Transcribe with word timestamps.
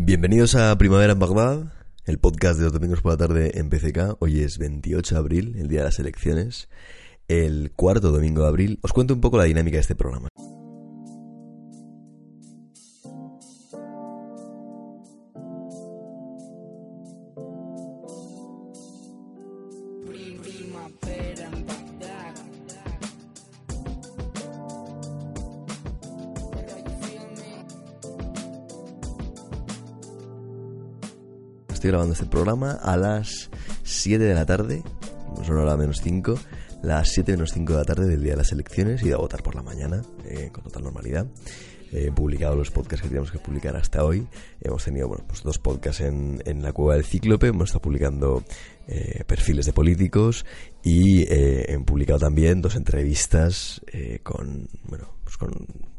Bienvenidos 0.00 0.54
a 0.54 0.78
Primavera 0.78 1.14
en 1.14 1.18
Bagdad, 1.18 1.72
el 2.06 2.18
podcast 2.18 2.56
de 2.56 2.62
los 2.62 2.72
domingos 2.72 3.02
por 3.02 3.10
la 3.10 3.18
tarde 3.18 3.58
en 3.58 3.68
PCK. 3.68 4.16
Hoy 4.20 4.42
es 4.42 4.56
28 4.56 5.16
de 5.16 5.18
abril, 5.18 5.56
el 5.58 5.66
día 5.66 5.80
de 5.80 5.86
las 5.86 5.98
elecciones. 5.98 6.68
El 7.26 7.72
cuarto 7.74 8.12
domingo 8.12 8.42
de 8.42 8.48
abril. 8.48 8.78
Os 8.82 8.92
cuento 8.92 9.12
un 9.12 9.20
poco 9.20 9.38
la 9.38 9.44
dinámica 9.44 9.76
de 9.76 9.80
este 9.80 9.96
programa. 9.96 10.28
Grabando 31.88 32.12
este 32.12 32.26
programa 32.26 32.72
a 32.72 32.98
las 32.98 33.48
7 33.82 34.22
de 34.22 34.34
la 34.34 34.44
tarde, 34.44 34.82
son 35.46 35.56
ahora 35.56 35.74
menos 35.78 36.02
5, 36.02 36.38
las 36.82 37.08
7 37.08 37.32
menos 37.32 37.52
5 37.54 37.72
de 37.72 37.78
la 37.78 37.84
tarde 37.86 38.06
del 38.06 38.22
día 38.22 38.32
de 38.32 38.36
las 38.36 38.52
elecciones, 38.52 39.02
y 39.02 39.10
a 39.10 39.16
votar 39.16 39.42
por 39.42 39.54
la 39.54 39.62
mañana, 39.62 40.02
eh, 40.26 40.50
con 40.52 40.64
total 40.64 40.82
normalidad. 40.82 41.26
He 41.90 42.12
publicado 42.12 42.56
los 42.56 42.70
podcasts 42.70 43.00
que 43.00 43.08
teníamos 43.08 43.30
que 43.30 43.38
publicar 43.38 43.74
hasta 43.74 44.04
hoy. 44.04 44.26
Hemos 44.60 44.84
tenido 44.84 45.08
bueno, 45.08 45.24
pues 45.26 45.42
dos 45.42 45.58
podcasts 45.58 46.02
en, 46.02 46.42
en 46.44 46.60
la 46.62 46.74
cueva 46.74 46.96
del 46.96 47.04
Cíclope. 47.04 47.46
Hemos 47.46 47.70
estado 47.70 47.80
publicando 47.80 48.44
eh, 48.86 49.24
perfiles 49.26 49.64
de 49.64 49.72
políticos 49.72 50.44
y 50.82 51.22
eh, 51.22 51.72
publicado 52.08 52.26
también 52.26 52.62
dos 52.62 52.74
entrevistas 52.74 53.82
eh, 53.92 54.20
con, 54.22 54.68
bueno, 54.84 55.12
pues 55.24 55.36
con 55.36 55.52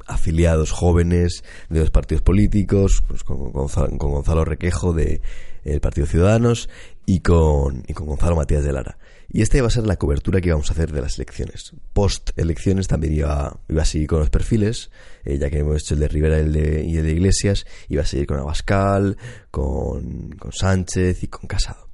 afiliados 0.08 0.72
jóvenes 0.72 1.44
de 1.70 1.82
los 1.82 1.92
partidos 1.92 2.24
políticos, 2.24 3.04
pues 3.08 3.24
con, 3.24 3.52
Gonzalo, 3.52 3.96
con 3.98 4.12
Gonzalo 4.12 4.44
Requejo 4.44 4.92
de 4.94 5.22
el 5.64 5.82
Partido 5.82 6.08
Ciudadanos 6.08 6.68
y 7.06 7.20
con, 7.20 7.84
y 7.88 7.94
con 7.94 8.08
Gonzalo 8.08 8.36
Matías 8.36 8.64
de 8.64 8.74
Lara. 8.74 8.98
Y 9.32 9.44
esta 9.44 9.60
iba 9.60 9.68
a 9.68 9.70
ser 9.70 9.86
la 9.86 9.98
cobertura 9.98 10.42
que 10.42 10.48
íbamos 10.48 10.72
a 10.72 10.74
hacer 10.74 10.92
de 10.92 11.02
las 11.02 11.20
elecciones. 11.20 11.74
Post 11.94 12.32
elecciones 12.38 12.88
también 12.88 13.14
iba, 13.14 13.60
iba 13.68 13.84
a 13.84 13.86
seguir 13.86 14.08
con 14.08 14.20
los 14.20 14.32
perfiles, 14.32 14.90
eh, 15.26 15.38
ya 15.38 15.52
que 15.52 15.60
hemos 15.60 15.84
hecho 15.84 15.94
el 15.94 16.00
de 16.00 16.08
Rivera 16.08 16.38
y 16.38 16.42
el 16.42 16.54
de, 16.54 16.84
y 16.86 16.98
el 16.98 17.04
de 17.04 17.12
Iglesias, 17.12 17.68
iba 17.88 18.02
a 18.02 18.06
seguir 18.08 18.26
con 18.26 18.40
Abascal, 18.40 19.18
con, 19.52 20.32
con 20.32 20.52
Sánchez 20.54 21.22
y 21.22 21.28
con 21.28 21.48
Casado. 21.48 21.88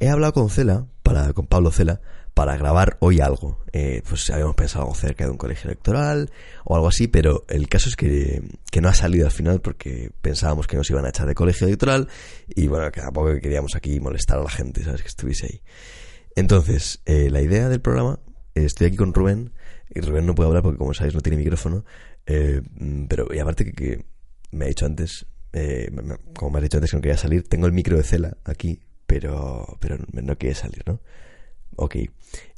He 0.00 0.08
hablado 0.08 0.32
con 0.32 0.50
Cela, 0.50 0.86
para, 1.04 1.32
con 1.32 1.46
Pablo 1.46 1.70
Cela, 1.70 2.00
para 2.44 2.56
grabar 2.56 2.96
hoy 2.98 3.20
algo. 3.20 3.62
Eh, 3.72 4.02
pues 4.08 4.28
habíamos 4.30 4.56
pensado 4.56 4.82
algo 4.82 4.96
cerca 4.96 5.24
de 5.24 5.30
un 5.30 5.36
colegio 5.36 5.70
electoral 5.70 6.28
o 6.64 6.74
algo 6.74 6.88
así, 6.88 7.06
pero 7.06 7.44
el 7.48 7.68
caso 7.68 7.88
es 7.88 7.94
que, 7.94 8.42
que 8.68 8.80
no 8.80 8.88
ha 8.88 8.94
salido 8.94 9.26
al 9.26 9.30
final 9.30 9.60
porque 9.60 10.10
pensábamos 10.20 10.66
que 10.66 10.76
nos 10.76 10.90
iban 10.90 11.04
a 11.04 11.10
echar 11.10 11.28
de 11.28 11.36
colegio 11.36 11.68
electoral 11.68 12.08
y 12.48 12.66
bueno, 12.66 12.90
que 12.90 13.00
tampoco 13.00 13.28
queríamos 13.40 13.76
aquí 13.76 14.00
molestar 14.00 14.38
a 14.38 14.42
la 14.42 14.50
gente, 14.50 14.82
¿sabes? 14.82 15.02
Que 15.02 15.08
estuviese 15.08 15.46
ahí. 15.46 15.62
Entonces, 16.34 17.00
eh, 17.06 17.30
la 17.30 17.42
idea 17.42 17.68
del 17.68 17.80
programa, 17.80 18.18
eh, 18.56 18.64
estoy 18.64 18.88
aquí 18.88 18.96
con 18.96 19.14
Rubén, 19.14 19.52
y 19.94 20.00
Rubén 20.00 20.26
no 20.26 20.34
puede 20.34 20.48
hablar 20.48 20.64
porque 20.64 20.78
como 20.78 20.94
sabéis 20.94 21.14
no 21.14 21.20
tiene 21.20 21.38
micrófono, 21.38 21.84
eh, 22.26 22.60
pero 23.08 23.32
y 23.32 23.38
aparte 23.38 23.66
que, 23.66 23.72
que, 23.72 24.04
me 24.50 24.64
ha 24.64 24.68
dicho 24.68 24.84
antes, 24.84 25.26
eh, 25.52 25.92
como 26.34 26.50
me 26.50 26.58
has 26.58 26.64
dicho 26.64 26.78
antes 26.78 26.90
que 26.90 26.96
no 26.96 27.02
quería 27.02 27.16
salir, 27.16 27.48
tengo 27.48 27.66
el 27.66 27.72
micro 27.72 27.96
de 27.96 28.02
Cela 28.02 28.36
aquí, 28.42 28.80
pero, 29.06 29.78
pero 29.78 29.96
no 30.10 30.36
quiere 30.36 30.56
salir, 30.56 30.82
¿no? 30.86 31.00
Ok. 31.76 31.96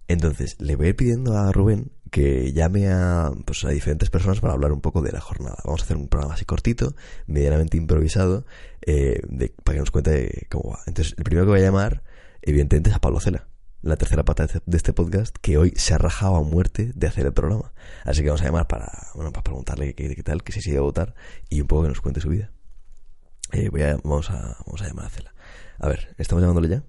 Entonces, 0.06 0.56
le 0.60 0.76
voy 0.76 0.86
a 0.86 0.88
ir 0.90 0.96
pidiendo 0.96 1.36
a 1.36 1.50
Rubén 1.52 1.90
que 2.10 2.52
llame 2.52 2.88
a, 2.88 3.32
pues, 3.44 3.64
a 3.64 3.70
diferentes 3.70 4.08
personas 4.08 4.38
para 4.38 4.52
hablar 4.52 4.70
un 4.70 4.80
poco 4.80 5.02
de 5.02 5.10
la 5.10 5.20
jornada. 5.20 5.56
Vamos 5.64 5.80
a 5.80 5.84
hacer 5.84 5.96
un 5.96 6.08
programa 6.08 6.34
así 6.34 6.44
cortito, 6.44 6.94
medianamente 7.26 7.76
improvisado, 7.76 8.46
eh, 8.86 9.20
de, 9.26 9.52
para 9.64 9.74
que 9.74 9.80
nos 9.80 9.90
cuente 9.90 10.46
cómo 10.50 10.70
va. 10.70 10.78
Entonces, 10.86 11.14
el 11.18 11.24
primero 11.24 11.46
que 11.46 11.50
voy 11.50 11.60
a 11.60 11.64
llamar, 11.64 12.04
evidentemente, 12.42 12.90
es 12.90 12.96
a 12.96 13.00
Pablo 13.00 13.18
Cela, 13.18 13.48
la 13.82 13.96
tercera 13.96 14.24
pata 14.24 14.46
de 14.46 14.76
este 14.76 14.92
podcast, 14.92 15.36
que 15.40 15.58
hoy 15.58 15.72
se 15.74 15.94
ha 15.94 15.98
rajado 15.98 16.36
a 16.36 16.42
muerte 16.42 16.92
de 16.94 17.06
hacer 17.08 17.26
el 17.26 17.32
programa. 17.32 17.72
Así 18.04 18.22
que 18.22 18.28
vamos 18.28 18.42
a 18.42 18.44
llamar 18.44 18.68
para, 18.68 18.92
bueno, 19.16 19.32
para 19.32 19.42
preguntarle 19.42 19.94
qué, 19.94 20.22
tal, 20.22 20.44
que 20.44 20.52
se 20.52 20.60
sigue 20.60 20.78
a 20.78 20.82
votar 20.82 21.16
y 21.48 21.62
un 21.62 21.66
poco 21.66 21.82
que 21.82 21.88
nos 21.88 22.00
cuente 22.00 22.20
su 22.20 22.28
vida. 22.28 22.52
Eh, 23.50 23.70
voy 23.70 23.82
vamos, 24.04 24.30
a, 24.30 24.56
vamos 24.64 24.82
a 24.82 24.86
llamar 24.86 25.06
a 25.06 25.10
Cela. 25.10 25.34
A 25.80 25.88
ver, 25.88 26.14
¿estamos 26.16 26.42
llamándole 26.42 26.68
ya? 26.68 26.84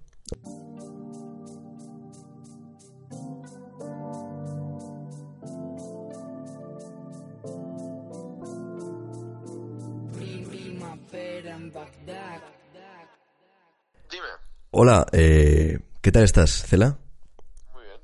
Hola, 14.78 15.06
eh, 15.13 15.80
¿qué 16.02 16.12
tal 16.12 16.24
estás, 16.24 16.63
Cela? 16.68 16.97
Muy 17.74 17.84
bien. 17.84 17.97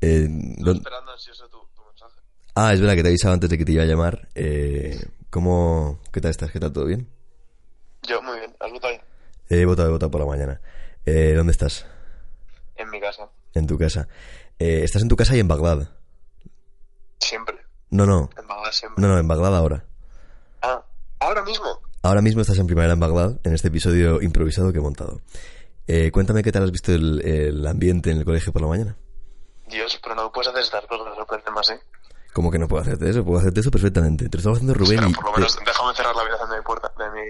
Eh, 0.00 0.50
Estoy 0.52 0.64
¿dó- 0.64 0.72
esperando 0.72 1.10
ansioso 1.12 1.46
tu, 1.50 1.58
tu 1.74 1.84
mensaje. 1.84 2.14
ah, 2.54 2.72
es 2.72 2.80
verdad 2.80 2.94
que 2.94 3.02
te 3.02 3.08
he 3.08 3.10
avisado 3.12 3.34
antes 3.34 3.50
de 3.50 3.58
que 3.58 3.64
te 3.66 3.72
iba 3.72 3.82
a 3.82 3.86
llamar. 3.86 4.28
Eh, 4.34 4.98
¿Cómo, 5.28 6.00
qué 6.10 6.20
tal 6.22 6.30
estás? 6.30 6.50
¿Qué 6.50 6.58
tal? 6.58 6.72
¿Todo 6.72 6.86
bien? 6.86 7.06
Yo, 8.08 8.22
muy 8.22 8.38
bien. 8.38 8.56
¿Has 8.60 8.70
votado 8.72 8.94
ahí? 8.94 9.00
He 9.50 9.64
votado, 9.66 9.88
he 9.88 9.92
votado 9.92 10.10
por 10.10 10.20
la 10.22 10.26
mañana. 10.26 10.60
Eh, 11.04 11.34
¿Dónde 11.36 11.52
estás? 11.52 11.84
En 12.76 12.88
mi 12.90 12.98
casa. 12.98 13.28
En 13.52 13.66
tu 13.66 13.76
casa. 13.76 14.08
Eh, 14.58 14.80
¿Estás 14.84 15.02
en 15.02 15.08
tu 15.08 15.16
casa 15.16 15.36
y 15.36 15.40
en 15.40 15.48
Bagdad? 15.48 15.90
Siempre. 17.18 17.56
No, 17.90 18.06
no. 18.06 18.30
En 18.38 18.46
Bagdad 18.46 18.72
siempre. 18.72 19.02
No, 19.02 19.08
no, 19.08 19.18
en 19.18 19.28
Bagdad 19.28 19.54
ahora. 19.54 19.84
Ah, 20.62 20.82
ahora 21.18 21.42
mismo. 21.44 21.66
Ahora 22.02 22.22
mismo 22.22 22.40
estás 22.40 22.56
en 22.58 22.66
primavera 22.66 22.94
en 22.94 23.00
Bagdad, 23.00 23.38
en 23.44 23.52
este 23.52 23.68
episodio 23.68 24.22
improvisado 24.22 24.72
que 24.72 24.78
he 24.78 24.82
montado. 24.82 25.20
Eh, 25.86 26.10
cuéntame 26.12 26.42
qué 26.42 26.52
tal 26.52 26.64
has 26.64 26.70
visto 26.72 26.92
el, 26.92 27.20
el 27.26 27.66
ambiente 27.66 28.10
en 28.10 28.18
el 28.18 28.24
colegio 28.24 28.52
por 28.52 28.62
la 28.62 28.68
mañana. 28.68 28.96
Dios, 29.68 29.98
pero 30.02 30.14
no 30.14 30.30
puedes 30.32 30.48
hacer 30.48 30.62
estas 30.62 30.86
cosas, 30.86 31.06
me 31.10 31.14
sorprende 31.16 31.50
más, 31.50 31.70
¿eh? 31.70 31.80
¿Cómo 32.32 32.50
que 32.50 32.58
no 32.58 32.68
puedo 32.68 32.82
hacerte 32.82 33.10
eso? 33.10 33.24
Puedo 33.24 33.38
hacerte 33.40 33.60
eso 33.60 33.70
perfectamente. 33.70 34.28
Te 34.28 34.36
lo 34.36 34.38
estaba 34.38 34.54
haciendo 34.54 34.74
Rubén 34.74 34.98
Pero 34.98 35.10
y... 35.10 35.14
por 35.14 35.24
lo 35.26 35.32
menos 35.32 35.58
déjame 35.64 35.94
cerrar 35.94 36.14
la 36.14 36.22
habitación 36.22 36.50
de 36.50 36.56
mi 36.58 36.62
puerta, 36.62 36.92
de 36.98 37.10
mi... 37.10 37.26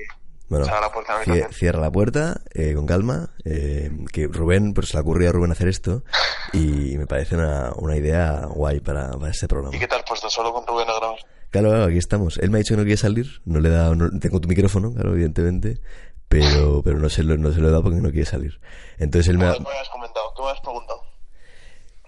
Bueno, 0.49 0.67
la 0.67 0.93
puerta 0.93 1.21
de 1.21 1.27
mi 1.47 1.53
cierra 1.55 1.81
la 1.81 1.93
puerta 1.93 2.41
eh, 2.53 2.75
con 2.75 2.85
calma. 2.85 3.31
eh, 3.45 3.91
que 4.13 4.27
Rubén, 4.27 4.75
pues 4.75 4.89
se 4.89 4.97
le 4.97 5.01
ocurrió 5.03 5.29
a 5.31 5.33
Rubén 5.33 5.53
hacer 5.53 5.69
esto 5.69 6.03
y 6.53 6.99
me 6.99 7.07
parece 7.07 7.37
una, 7.37 7.73
una 7.77 7.97
idea 7.97 8.47
guay 8.47 8.81
para, 8.81 9.11
para 9.13 9.31
este 9.31 9.47
programa. 9.49 9.75
¿Y 9.75 9.79
qué 9.79 9.87
te 9.87 9.95
has 9.95 10.03
puesto 10.03 10.29
solo 10.29 10.53
con 10.53 10.67
Rubén 10.67 10.89
a 10.91 10.97
grabar? 10.99 11.19
Claro, 11.51 11.69
claro, 11.71 11.85
aquí 11.85 11.99
estamos. 11.99 12.39
Él 12.39 12.51
me 12.51 12.59
ha 12.59 12.61
dicho 12.61 12.75
que 12.75 12.79
no 12.79 12.85
quiere 12.85 12.97
salir, 12.97 13.41
no 13.45 13.59
le 13.61 13.69
he 13.69 13.73
dado, 13.73 13.95
no- 13.95 14.11
tengo 14.21 14.41
tu 14.41 14.49
micrófono, 14.49 14.93
claro, 14.93 15.13
evidentemente, 15.13 15.81
pero, 16.31 16.81
pero 16.85 17.01
no 17.01 17.09
se 17.09 17.25
lo, 17.25 17.37
no 17.37 17.53
se 17.53 17.59
lo 17.59 17.67
he 17.67 17.71
dado 17.73 17.83
porque 17.83 17.99
no 17.99 18.11
quiere 18.11 18.25
salir. 18.25 18.61
Entonces 18.99 19.29
él 19.29 19.37
me 19.37 19.47
ha, 19.47 19.55
¿Qué 19.55 19.61
me 19.61 19.79
has 19.81 19.89
comentado? 19.89 20.33
¿Qué 20.37 20.43
me 20.43 20.51
has 20.51 20.61
preguntado? 20.61 21.03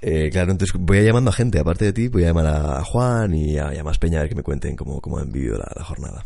eh, 0.00 0.30
claro, 0.30 0.52
entonces 0.52 0.76
voy 0.78 0.98
a 0.98 1.02
llamando 1.02 1.30
a 1.30 1.32
gente, 1.32 1.58
aparte 1.58 1.86
de 1.86 1.92
ti, 1.92 2.06
voy 2.06 2.22
a 2.22 2.28
llamar 2.28 2.46
a, 2.46 2.84
Juan 2.84 3.34
y 3.34 3.58
a, 3.58 3.74
y 3.74 3.78
a 3.78 3.82
más 3.82 3.98
Peña 3.98 4.18
a 4.18 4.22
ver 4.22 4.28
que 4.28 4.36
me 4.36 4.44
cuenten 4.44 4.76
cómo, 4.76 5.00
cómo 5.00 5.18
han 5.18 5.32
vivido 5.32 5.58
la, 5.58 5.68
la 5.74 5.84
jornada. 5.84 6.24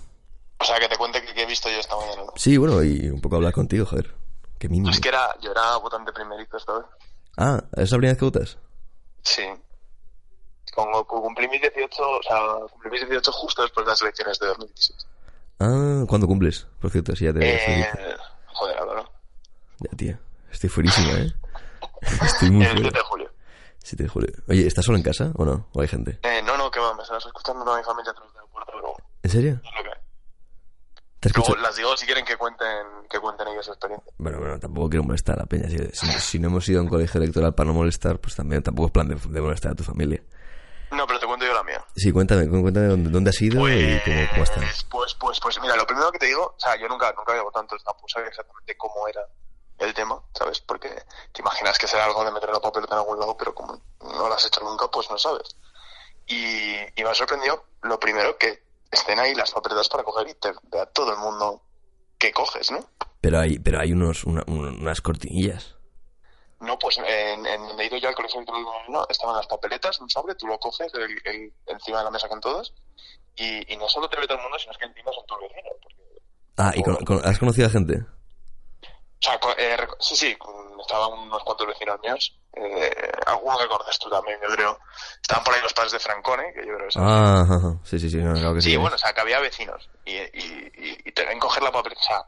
O 0.58 0.64
sea, 0.64 0.78
que 0.78 0.88
te 0.88 0.96
cuente 0.98 1.22
que, 1.24 1.32
que 1.32 1.42
he 1.42 1.46
visto 1.46 1.70
yo 1.70 1.78
esta 1.78 1.96
mañana, 1.96 2.24
¿no? 2.26 2.32
Sí, 2.36 2.58
bueno, 2.58 2.82
y 2.82 3.08
un 3.08 3.22
poco 3.22 3.36
hablar 3.36 3.54
contigo, 3.54 3.86
joder. 3.86 4.14
Qué 4.58 4.68
mínimo. 4.68 4.90
Es 4.90 5.00
que 5.00 5.08
era, 5.08 5.34
yo 5.40 5.50
era 5.50 5.78
votante 5.78 6.12
primerito 6.12 6.58
esta 6.58 6.74
vez. 6.74 6.86
Ah, 7.38 7.64
¿es 7.78 7.90
la 7.90 7.96
primera 7.96 8.12
vez 8.12 8.18
que 8.18 8.24
votas? 8.26 8.58
Sí. 9.22 9.42
Como 10.74 11.02
cumplí 11.06 11.48
mis 11.48 11.62
18, 11.62 12.02
o 12.02 12.22
sea, 12.22 12.40
cumplí 12.70 12.90
mis 12.90 13.00
18 13.08 13.32
justo 13.32 13.62
después 13.62 13.86
de 13.86 13.90
las 13.90 14.02
elecciones 14.02 14.38
de 14.38 14.46
2016. 14.48 15.06
Ah, 15.58 16.04
¿cuándo 16.08 16.26
cumples? 16.26 16.66
Por 16.80 16.90
cierto, 16.90 17.14
sí, 17.16 17.24
ya 17.24 17.32
te 17.32 17.54
Eh, 17.54 18.16
joder, 18.48 18.78
Álvaro. 18.78 19.10
Ya, 19.80 19.90
tía. 19.96 20.20
Estoy 20.50 20.70
fuerísima, 20.70 21.12
¿eh? 21.18 21.32
Estoy 22.22 22.50
muy 22.50 22.64
El 22.64 22.70
7 22.72 22.82
fuera. 22.82 22.98
de 22.98 23.04
julio. 23.04 23.30
7 23.82 24.02
de 24.02 24.08
julio. 24.08 24.32
Oye, 24.48 24.66
¿estás 24.66 24.84
solo 24.84 24.98
en 24.98 25.04
casa 25.04 25.32
o 25.34 25.44
no? 25.44 25.68
¿O 25.72 25.80
hay 25.80 25.88
gente? 25.88 26.18
Eh, 26.22 26.42
no, 26.42 26.56
no, 26.56 26.70
que 26.70 26.80
va, 26.80 26.94
me 26.94 27.02
estás 27.02 27.24
escuchando 27.24 27.64
toda 27.64 27.78
mi 27.78 27.84
familia 27.84 28.10
a 28.10 28.14
través 28.14 28.32
de 28.34 28.40
la 28.40 28.46
puerta, 28.46 28.72
pero 28.74 28.94
¿En 29.22 29.30
serio? 29.30 29.60
¿Te 31.20 31.30
Luego 31.34 31.56
las 31.56 31.74
digo 31.74 31.96
si 31.96 32.04
quieren 32.06 32.24
que 32.24 32.36
cuenten, 32.36 32.86
que 33.10 33.18
cuenten 33.18 33.48
ellos 33.48 33.64
su 33.64 33.72
experiencia. 33.72 34.12
Bueno, 34.18 34.38
bueno, 34.38 34.60
tampoco 34.60 34.90
quiero 34.90 35.02
molestar 35.02 35.36
a 35.36 35.40
la 35.40 35.46
peña. 35.46 35.68
Si, 35.68 35.78
si- 35.92 36.20
si 36.20 36.38
no 36.38 36.48
hemos 36.48 36.68
ido 36.68 36.78
a 36.78 36.82
un 36.82 36.88
colegio 36.88 37.20
electoral 37.20 37.54
para 37.54 37.66
no 37.68 37.74
molestar, 37.74 38.20
pues 38.20 38.36
también 38.36 38.62
tampoco 38.62 38.86
es 38.88 38.92
plan 38.92 39.08
de, 39.08 39.14
de 39.16 39.40
molestar 39.40 39.72
a 39.72 39.74
tu 39.74 39.82
familia. 39.82 40.22
No, 40.92 41.06
pero 41.06 41.18
te 41.18 41.26
cuento 41.26 41.44
yo 41.46 41.54
la 41.54 41.64
mía. 41.64 41.82
Sí, 41.96 42.12
cuéntame, 42.12 42.46
cu- 42.48 42.60
cuéntame 42.62 42.88
dónde, 42.88 43.10
dónde 43.10 43.30
has 43.30 43.40
ido 43.40 43.66
y 43.68 44.00
cómo, 44.04 44.28
cómo 44.30 44.42
estás. 44.44 44.64
Pues, 44.64 44.84
pues, 44.90 45.14
pues, 45.14 45.40
pues, 45.40 45.60
mira, 45.60 45.76
lo 45.76 45.86
primero 45.86 46.12
que 46.12 46.18
te 46.18 46.26
digo, 46.26 46.54
o 46.56 46.60
sea, 46.60 46.76
yo 46.78 46.88
nunca, 46.88 47.12
nunca 47.16 47.32
había 47.32 47.42
votado, 47.42 47.62
entonces 47.64 47.84
tampoco 47.84 48.08
sabía 48.08 48.28
exactamente 48.28 48.76
cómo 48.76 49.08
era 49.08 49.22
el 49.78 49.94
tema, 49.94 50.22
¿sabes? 50.34 50.60
Porque 50.60 50.88
te 51.32 51.40
imaginas 51.40 51.78
que 51.78 51.86
será 51.88 52.04
algo 52.04 52.24
de 52.24 52.32
meter 52.32 52.50
la 52.50 52.60
papeleta 52.60 52.94
en 52.94 53.00
algún 53.00 53.18
lado, 53.18 53.36
pero 53.36 53.54
como 53.54 53.80
no 54.02 54.28
lo 54.28 54.34
has 54.34 54.44
hecho 54.44 54.60
nunca, 54.62 54.88
pues 54.88 55.10
no 55.10 55.16
sabes. 55.18 55.56
Y, 56.26 56.74
y 56.96 57.02
me 57.04 57.08
ha 57.10 57.14
sorprendido, 57.14 57.64
lo 57.82 57.98
primero, 58.00 58.36
que 58.36 58.62
estén 58.90 59.18
ahí 59.18 59.34
las 59.34 59.52
papeletas 59.52 59.88
para 59.88 60.02
coger 60.04 60.28
y 60.28 60.34
te 60.34 60.52
vea 60.64 60.86
todo 60.86 61.12
el 61.12 61.18
mundo 61.18 61.62
que 62.18 62.32
coges, 62.32 62.70
¿no? 62.70 62.80
Pero 63.20 63.38
hay, 63.40 63.58
pero 63.58 63.80
hay 63.80 63.92
unos, 63.92 64.24
una- 64.24 64.44
un- 64.48 64.80
unas 64.80 65.00
cortinillas. 65.00 65.75
No, 66.60 66.78
pues 66.78 66.96
en, 66.98 67.44
en 67.46 67.68
donde 67.68 67.82
he 67.82 67.86
ido 67.86 67.98
yo 67.98 68.08
al 68.08 68.14
colegio 68.14 68.40
Madrid, 68.88 69.06
estaban 69.10 69.36
las 69.36 69.46
papeletas, 69.46 70.00
un 70.00 70.08
sobre, 70.08 70.34
tú 70.34 70.46
lo 70.46 70.58
coges 70.58 70.92
el, 70.94 71.20
el- 71.24 71.52
encima 71.66 71.98
de 71.98 72.04
la 72.04 72.10
mesa 72.10 72.28
con 72.28 72.40
todos, 72.40 72.72
y, 73.36 73.72
y 73.72 73.76
no 73.76 73.88
solo 73.88 74.08
te 74.08 74.16
ve 74.18 74.26
todo 74.26 74.38
el 74.38 74.42
mundo, 74.42 74.58
sino 74.58 74.72
es 74.72 74.78
que 74.78 74.86
encima 74.86 75.12
son 75.12 75.26
tus 75.26 75.38
vecinos, 75.40 75.72
porque 75.82 75.96
Ah, 76.58 76.72
¿y 76.74 76.82
con- 76.82 76.96
con- 77.04 77.26
has 77.26 77.38
conocido 77.38 77.66
a 77.66 77.70
gente? 77.70 77.98
O 78.82 79.20
sea, 79.20 79.38
co- 79.40 79.54
eh, 79.58 79.76
sí, 79.98 80.14
sí, 80.16 80.36
estaban 80.80 81.12
unos 81.18 81.42
cuantos 81.42 81.66
vecinos 81.66 81.98
míos. 82.02 82.38
Eh, 82.54 83.12
alguno 83.26 83.58
que 83.58 83.66
conoces 83.68 83.98
tú 83.98 84.08
también, 84.08 84.38
yo 84.42 84.54
creo. 84.54 84.78
Estaban 85.20 85.44
por 85.44 85.54
ahí 85.54 85.60
los 85.62 85.72
padres 85.74 85.92
de 85.92 85.98
Francone, 85.98 86.52
que 86.54 86.60
yo 86.66 86.74
creo 86.76 86.86
que 86.86 86.92
son. 86.92 87.02
Ah, 87.04 87.74
sí, 87.84 87.98
sí, 87.98 88.08
sí, 88.10 88.18
no, 88.18 88.32
claro 88.34 88.54
que 88.54 88.60
sí. 88.62 88.70
sí, 88.70 88.76
bueno, 88.76 88.94
o 88.94 88.98
sea, 88.98 89.12
que 89.12 89.20
había 89.20 89.40
vecinos. 89.40 89.88
Y, 90.04 90.12
y, 90.16 90.70
y, 90.74 90.98
y 91.06 91.12
te 91.12 91.24
ven 91.26 91.38
coger 91.38 91.62
la 91.62 91.72
papeleta. 91.72 92.00
O 92.00 92.04
sea, 92.04 92.24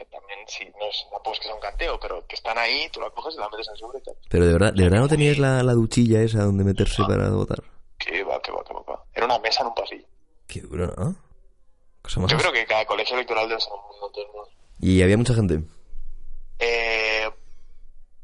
que 0.00 0.06
también, 0.06 0.38
sí, 0.46 0.64
no 0.78 0.86
es, 0.86 1.06
tampoco 1.10 1.32
es 1.32 1.40
que 1.40 1.44
sea 1.44 1.54
un 1.54 1.60
canteo, 1.60 2.00
pero 2.00 2.26
que 2.26 2.34
están 2.34 2.56
ahí, 2.56 2.88
tú 2.90 3.00
la 3.00 3.10
coges 3.10 3.34
y 3.34 3.38
la 3.38 3.48
metes 3.50 3.68
en 3.68 3.76
sobre 3.76 3.98
y 3.98 4.02
tal. 4.02 4.16
Pero 4.30 4.46
de 4.46 4.52
verdad, 4.52 4.72
¿de 4.72 4.82
verdad 4.82 5.00
no 5.00 5.08
teníais 5.08 5.38
la, 5.38 5.62
la 5.62 5.74
duchilla 5.74 6.22
esa 6.22 6.42
donde 6.42 6.64
meterse 6.64 7.02
para 7.06 7.28
votar? 7.30 7.62
Que 7.98 8.24
va, 8.24 8.40
que 8.40 8.50
va, 8.50 8.64
que 8.64 8.72
va, 8.72 8.80
va. 8.80 9.04
Era 9.12 9.26
una 9.26 9.38
mesa 9.38 9.60
en 9.60 9.68
un 9.68 9.74
pasillo. 9.74 10.06
Qué 10.46 10.60
duro, 10.62 10.86
¿no? 10.96 11.14
Cosa 12.02 12.20
más... 12.20 12.30
Yo 12.30 12.38
creo 12.38 12.52
que 12.52 12.64
cada 12.64 12.86
colegio 12.86 13.14
electoral 13.14 13.48
debe 13.48 13.60
ser 13.60 13.72
un 13.72 14.10
el 14.20 14.26
mundo. 14.28 14.48
Y 14.80 15.02
había 15.02 15.18
mucha 15.18 15.34
gente. 15.34 15.60
Eh, 16.58 17.30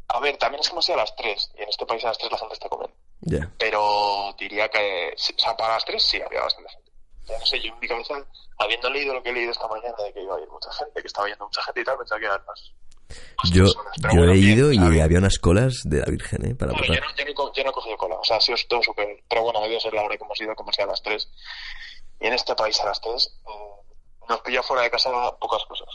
a 0.09 0.21
ver, 0.21 0.39
también 0.39 0.61
es 0.61 0.71
hemos 0.71 0.89
ido 0.89 0.97
a 0.97 1.03
las 1.03 1.15
3 1.15 1.51
y 1.59 1.63
en 1.63 1.69
este 1.69 1.85
país 1.85 2.03
a 2.05 2.09
las 2.09 2.19
3 2.19 2.33
la 2.33 2.39
gente 2.39 2.55
está 2.55 2.69
comiendo. 2.71 2.97
Ya. 3.21 3.53
Pero 3.59 4.35
diría 4.39 4.69
que, 4.71 5.13
o 5.15 5.39
sea, 5.39 5.55
para 5.57 5.75
las 5.75 5.85
3 5.85 6.03
sí 6.03 6.21
había 6.23 6.41
bastante 6.41 6.71
gente. 6.71 6.86
Ya 7.29 7.39
no 7.39 7.47
sé, 7.47 7.61
yo 7.61 7.73
en 7.73 7.79
mi 7.81 7.89
cabeza, 7.89 8.15
habiendo 8.59 8.89
leído 8.91 9.15
lo 9.15 9.23
que 9.23 9.31
he 9.31 9.33
leído 9.33 9.51
esta 9.53 9.67
mañana 9.69 9.95
de 10.05 10.13
que 10.13 10.23
iba 10.23 10.37
a 10.37 10.41
ir 10.41 10.49
mucha 10.49 10.73
gente, 10.73 11.01
que 11.01 11.07
estaba 11.09 11.29
yendo 11.29 11.45
mucha 11.45 11.63
gente 11.63 11.81
y 11.81 11.85
tal, 11.85 11.99
pensaba 11.99 12.19
que 12.21 12.27
eran 12.27 12.41
más. 12.47 12.73
más 13.43 13.51
Yo, 13.53 13.65
yo 13.65 13.73
bueno, 14.19 14.33
he 14.33 14.37
bien, 14.37 14.59
ido 14.59 14.73
y 14.73 14.79
había- 14.79 15.05
había 15.05 15.19
unas 15.19 15.39
colas 15.39 15.75
de 15.85 15.99
la 16.01 16.07
Virgen, 16.07 16.47
¿eh? 16.47 16.55
Para 16.55 16.73
Bueno, 16.73 16.87
yo, 16.95 17.01
no, 17.01 17.07
yo, 17.17 17.25
no 17.25 17.53
yo 17.55 17.65
no 17.65 17.71
he 17.71 17.73
cogido 17.73 17.97
cola, 17.97 18.15
o 18.17 18.25
sea, 18.25 18.37
ha 18.37 18.41
sido 18.41 18.57
todo 18.69 18.83
súper. 18.83 19.09
Pero 19.29 19.43
bueno, 19.43 19.61
debió 19.61 19.79
ser 19.81 19.93
la 19.93 20.03
hora 20.05 20.17
que 20.17 20.25
hemos 20.25 20.41
ido, 20.41 20.55
como 20.55 20.73
sea 20.73 20.85
a 20.85 20.89
las 20.89 21.03
3. 21.03 21.29
Y 22.21 22.27
en 22.27 22.33
este 22.33 22.55
país 22.55 22.81
a 22.81 22.87
las 22.87 23.01
3 23.01 23.29
mm, 23.45 24.29
nos 24.31 24.41
pilla 24.41 24.63
fuera 24.63 24.83
de 24.83 24.91
casa 24.91 25.11
pocas 25.41 25.63
cosas. 25.69 25.89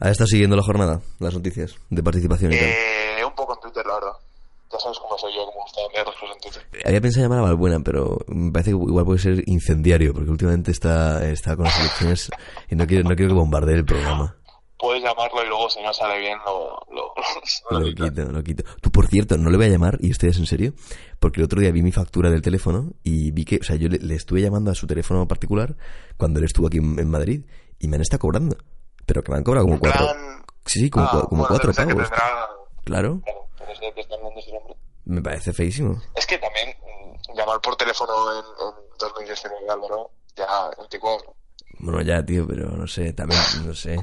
¿Has 0.00 0.10
estado 0.10 0.26
siguiendo 0.28 0.56
la 0.56 0.62
jornada? 0.62 1.00
Las 1.20 1.34
noticias 1.34 1.74
de 1.90 2.02
participación 2.02 2.52
y 2.52 2.58
tal. 2.58 2.68
Eh, 2.68 3.24
un 3.24 3.34
poco 3.34 3.54
en 3.54 3.60
Twitter, 3.60 3.86
la 3.86 3.94
verdad. 3.94 4.12
Ya 4.72 4.78
sabes 4.80 4.98
cómo 4.98 5.18
soy 5.18 5.32
yo, 5.34 5.44
cómo 5.46 5.64
en 6.32 6.40
Twitter. 6.40 6.62
Había 6.86 7.00
pensado 7.00 7.24
llamar 7.26 7.40
a 7.40 7.42
Valbuena, 7.42 7.80
pero 7.84 8.18
me 8.28 8.50
parece 8.50 8.70
que 8.70 8.76
igual 8.76 9.04
puede 9.04 9.18
ser 9.18 9.42
incendiario, 9.46 10.14
porque 10.14 10.30
últimamente 10.30 10.70
está, 10.70 11.28
está 11.28 11.56
con 11.56 11.66
las 11.66 11.78
elecciones 11.78 12.30
y 12.70 12.74
no 12.76 12.86
quiero, 12.86 13.08
no 13.08 13.14
quiero 13.14 13.28
que 13.32 13.34
bombardee 13.38 13.74
el 13.76 13.84
programa. 13.84 14.36
Puedes 14.78 15.02
llamarlo 15.04 15.44
y 15.44 15.46
luego, 15.48 15.70
si 15.70 15.80
no 15.82 15.92
sale 15.92 16.18
bien, 16.18 16.36
lo, 16.44 16.80
lo, 16.90 17.12
lo 17.70 17.80
Lo 17.80 17.94
quito, 17.94 18.24
lo 18.32 18.42
quito. 18.42 18.64
Tú, 18.80 18.90
por 18.90 19.06
cierto, 19.06 19.36
no 19.38 19.48
le 19.50 19.56
voy 19.56 19.66
a 19.66 19.68
llamar, 19.68 19.98
y 20.00 20.10
esto 20.10 20.26
es 20.26 20.38
en 20.38 20.46
serio, 20.46 20.72
porque 21.20 21.40
el 21.40 21.44
otro 21.44 21.60
día 21.60 21.70
vi 21.70 21.82
mi 21.82 21.92
factura 21.92 22.30
del 22.30 22.42
teléfono 22.42 22.92
y 23.04 23.30
vi 23.30 23.44
que, 23.44 23.58
o 23.60 23.62
sea, 23.62 23.76
yo 23.76 23.88
le, 23.88 23.98
le 23.98 24.14
estuve 24.16 24.40
llamando 24.40 24.70
a 24.72 24.74
su 24.74 24.86
teléfono 24.88 25.28
particular 25.28 25.76
cuando 26.16 26.38
él 26.40 26.46
estuvo 26.46 26.66
aquí 26.66 26.78
en, 26.78 26.98
en 26.98 27.08
Madrid 27.10 27.44
y 27.78 27.86
me 27.88 27.96
han 27.96 28.02
estado 28.02 28.20
cobrando. 28.20 28.56
Pero 29.06 29.22
que 29.22 29.30
me 29.30 29.38
han 29.38 29.44
cobrado 29.44 29.66
como 29.66 29.78
cuatro. 29.78 30.06
Sí, 30.64 30.80
sí, 30.80 30.90
como, 30.90 31.04
Ah, 31.06 31.10
cua- 31.12 31.28
como 31.28 31.42
bueno, 31.42 31.48
cuatro 31.48 31.72
tendrá- 31.72 32.08
Claro, 32.84 33.20
Claro, 33.22 33.22
de 33.80 34.14
hablando 34.14 34.40
ese 34.40 34.52
me 35.04 35.20
parece 35.20 35.52
feísimo. 35.52 36.00
Es 36.14 36.26
que 36.26 36.38
también 36.38 36.68
mm, 36.70 37.36
llamar 37.36 37.60
por 37.60 37.76
teléfono 37.76 38.12
en, 38.32 38.38
en 38.38 38.98
2019, 38.98 39.68
Álvaro, 39.68 40.10
ya 40.36 40.46
anticuado. 40.78 41.34
Bueno, 41.78 42.00
ya, 42.02 42.24
tío, 42.24 42.46
pero 42.46 42.70
no 42.70 42.86
sé, 42.86 43.12
también, 43.12 43.40
no 43.66 43.74
sé. 43.74 43.96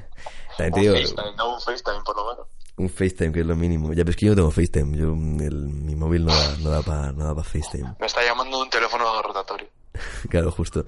También 0.58 0.92
Un 0.92 0.98
FaceTime, 0.98 1.36
no 1.38 1.54
un 1.56 1.62
FaceTime 1.62 2.02
por 2.04 2.16
lo 2.18 2.30
menos. 2.30 2.48
un 2.78 2.90
FaceTime, 2.90 3.32
que 3.32 3.40
es 3.40 3.46
lo 3.46 3.56
mínimo. 3.56 3.94
Ya, 3.94 4.04
pero 4.04 4.12
es 4.12 4.16
que 4.18 4.26
yo 4.26 4.32
no 4.32 4.36
tengo 4.36 4.52
FaceTime. 4.52 4.98
Yo, 4.98 5.08
el, 5.08 5.70
mi 5.70 5.96
móvil 5.96 6.26
no 6.26 6.36
da, 6.36 6.58
no 6.58 6.70
da 6.70 6.82
para 6.82 7.12
no 7.14 7.24
da 7.24 7.36
pa 7.36 7.44
FaceTime. 7.44 7.96
Me 8.00 8.08
está 8.08 8.24
llamando 8.24 8.60
un 8.62 8.70
teléfono 8.70 9.22
rotatorio. 9.22 9.68
Claro, 10.30 10.52
justo. 10.52 10.86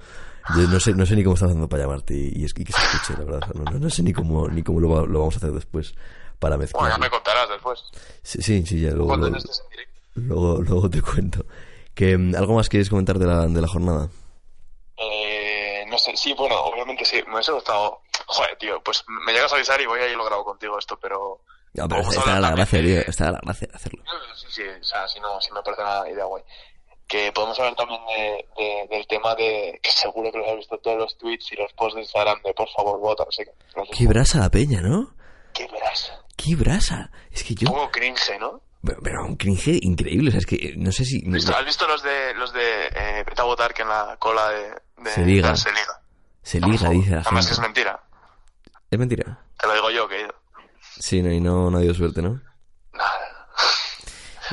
Yo 0.56 0.62
no 0.68 0.80
sé, 0.80 0.92
no 0.94 1.06
sé 1.06 1.14
ni 1.14 1.22
cómo 1.22 1.34
estás 1.34 1.48
haciendo 1.50 1.68
para 1.68 1.84
llamarte 1.84 2.14
y, 2.14 2.44
y 2.44 2.64
que 2.64 2.72
se 2.72 2.80
escuche, 2.82 3.12
la 3.18 3.24
verdad. 3.24 3.48
No, 3.54 3.64
no, 3.70 3.78
no 3.78 3.90
sé 3.90 4.02
ni 4.02 4.12
cómo, 4.12 4.48
ni 4.48 4.62
cómo 4.62 4.80
lo, 4.80 5.06
lo 5.06 5.18
vamos 5.20 5.34
a 5.34 5.38
hacer 5.38 5.52
después 5.52 5.94
para 6.40 6.56
Bueno, 6.56 6.62
mezclar. 6.72 6.90
ya 6.90 6.98
me 6.98 7.10
contarás 7.10 7.48
después. 7.48 7.80
Sí, 8.22 8.42
sí, 8.42 8.66
sí, 8.66 8.80
ya 8.80 8.90
luego, 8.90 9.16
luego, 9.16 9.36
luego, 10.14 10.62
luego 10.62 10.90
te 10.90 11.00
cuento. 11.00 11.44
Que, 11.94 12.16
mm, 12.18 12.34
¿Algo 12.34 12.54
más 12.54 12.68
quieres 12.68 12.88
comentar 12.90 13.18
de 13.18 13.26
la, 13.26 13.46
de 13.46 13.60
la 13.60 13.68
jornada? 13.68 14.08
Eh, 14.96 15.84
no 15.88 15.98
sé, 15.98 16.16
sí, 16.16 16.32
bueno, 16.34 16.56
obviamente 16.64 17.04
sí. 17.04 17.22
Me 17.26 17.34
hubiese 17.34 17.52
gustado. 17.52 18.00
Joder, 18.26 18.56
tío, 18.58 18.82
pues 18.82 19.04
me 19.26 19.32
llegas 19.32 19.52
a 19.52 19.56
avisar 19.56 19.80
y 19.80 19.86
voy 19.86 20.00
a 20.00 20.08
ir 20.10 20.16
lo 20.16 20.24
grabo 20.24 20.44
contigo 20.44 20.78
esto, 20.78 20.98
pero. 21.00 21.40
No, 21.74 21.88
pero 21.88 22.00
Vamos 22.02 22.16
a 22.16 22.18
esta 22.18 22.30
era 22.32 22.40
la 22.40 22.50
gracia, 22.50 22.80
tío. 22.80 23.00
era 23.00 23.30
la 23.32 23.40
gracia 23.42 23.68
de 23.68 23.74
hacerlo. 23.74 24.02
Sí, 24.36 24.46
sí, 24.50 24.62
o 24.80 24.84
sea, 24.84 25.08
si 25.08 25.20
no, 25.20 25.40
si 25.40 25.52
me 25.52 25.62
parece 25.62 25.82
una 25.82 26.08
idea 26.10 26.24
guay. 26.24 26.42
Que 27.12 27.30
podemos 27.30 27.58
hablar 27.60 27.74
también 27.76 28.00
de, 28.06 28.46
de- 28.56 28.86
del 28.88 29.06
tema 29.06 29.34
de 29.34 29.78
que 29.82 29.90
seguro 29.90 30.32
que 30.32 30.38
los 30.38 30.48
has 30.48 30.56
visto 30.56 30.78
todos 30.78 30.96
los 30.96 31.18
tweets 31.18 31.52
y 31.52 31.56
los 31.56 31.70
posts 31.74 31.96
de 31.96 32.00
Instagram 32.00 32.40
de 32.42 32.54
por 32.54 32.68
favor 32.70 32.98
vota, 33.00 33.24
sé 33.28 33.44
qué. 33.44 34.06
Brasa 34.06 34.38
la 34.38 34.50
peña, 34.50 34.80
¿no? 34.80 35.14
Qué 35.52 35.68
verás. 35.70 36.10
Qué 36.36 36.56
brasa. 36.56 37.10
Es 37.30 37.44
que 37.44 37.54
yo... 37.54 37.68
Un 37.68 37.74
poco 37.74 37.90
cringe, 37.90 38.38
¿no? 38.40 38.62
Pero, 38.82 38.98
pero 39.04 39.24
un 39.26 39.36
cringe 39.36 39.78
increíble. 39.82 40.28
O 40.28 40.30
sea, 40.30 40.40
es 40.40 40.46
que 40.46 40.56
eh, 40.56 40.74
no 40.78 40.90
sé 40.90 41.04
si... 41.04 41.22
¿Has 41.54 41.64
visto 41.66 41.86
los 41.86 42.02
de 42.02 42.32
los 42.34 42.50
de 42.54 42.86
eh, 42.86 43.24
vete 43.26 43.42
a 43.42 43.44
votar 43.44 43.74
que 43.74 43.82
en 43.82 43.88
la 43.88 44.16
cola 44.18 44.48
de, 44.48 44.70
de 45.04 45.10
Se 45.10 45.20
liga. 45.26 45.54
se 45.54 45.70
liga? 45.70 46.00
se 46.42 46.60
liga, 46.60 46.88
dice 46.88 47.10
la 47.10 47.20
Además 47.20 47.46
que 47.46 47.52
es 47.52 47.60
mentira. 47.60 48.02
Es 48.90 48.98
mentira. 48.98 49.38
Te 49.60 49.66
lo 49.66 49.74
digo 49.74 49.90
yo 49.90 50.08
que 50.08 50.16
he 50.16 50.20
ido. 50.22 50.34
Sí, 50.98 51.22
no, 51.22 51.30
y 51.30 51.40
no, 51.40 51.70
no 51.70 51.76
ha 51.78 51.84
ido 51.84 51.92
suerte, 51.94 52.22
¿no? 52.22 52.40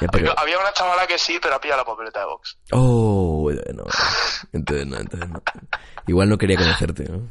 Nada. 0.02 0.06
Ya, 0.06 0.08
pero... 0.12 0.40
Había- 0.40 0.60
una 0.60 0.74
chavala 0.74 1.06
que 1.08 1.18
sí, 1.18 1.38
pero 1.42 1.56
ha 1.56 1.62
pillado 1.62 1.82
la 1.82 1.86
papeleta 1.86 2.20
de 2.22 2.26
Vox. 2.26 2.58
Oh, 2.72 3.40
bueno, 3.44 3.62
no. 3.76 3.84
Entonces 4.54 4.88
no, 4.88 4.98
entonces 4.98 5.30
no. 5.30 5.42
Igual 6.08 6.30
no 6.30 6.38
quería 6.38 6.58
conocerte, 6.58 7.04
¿no? 7.10 7.30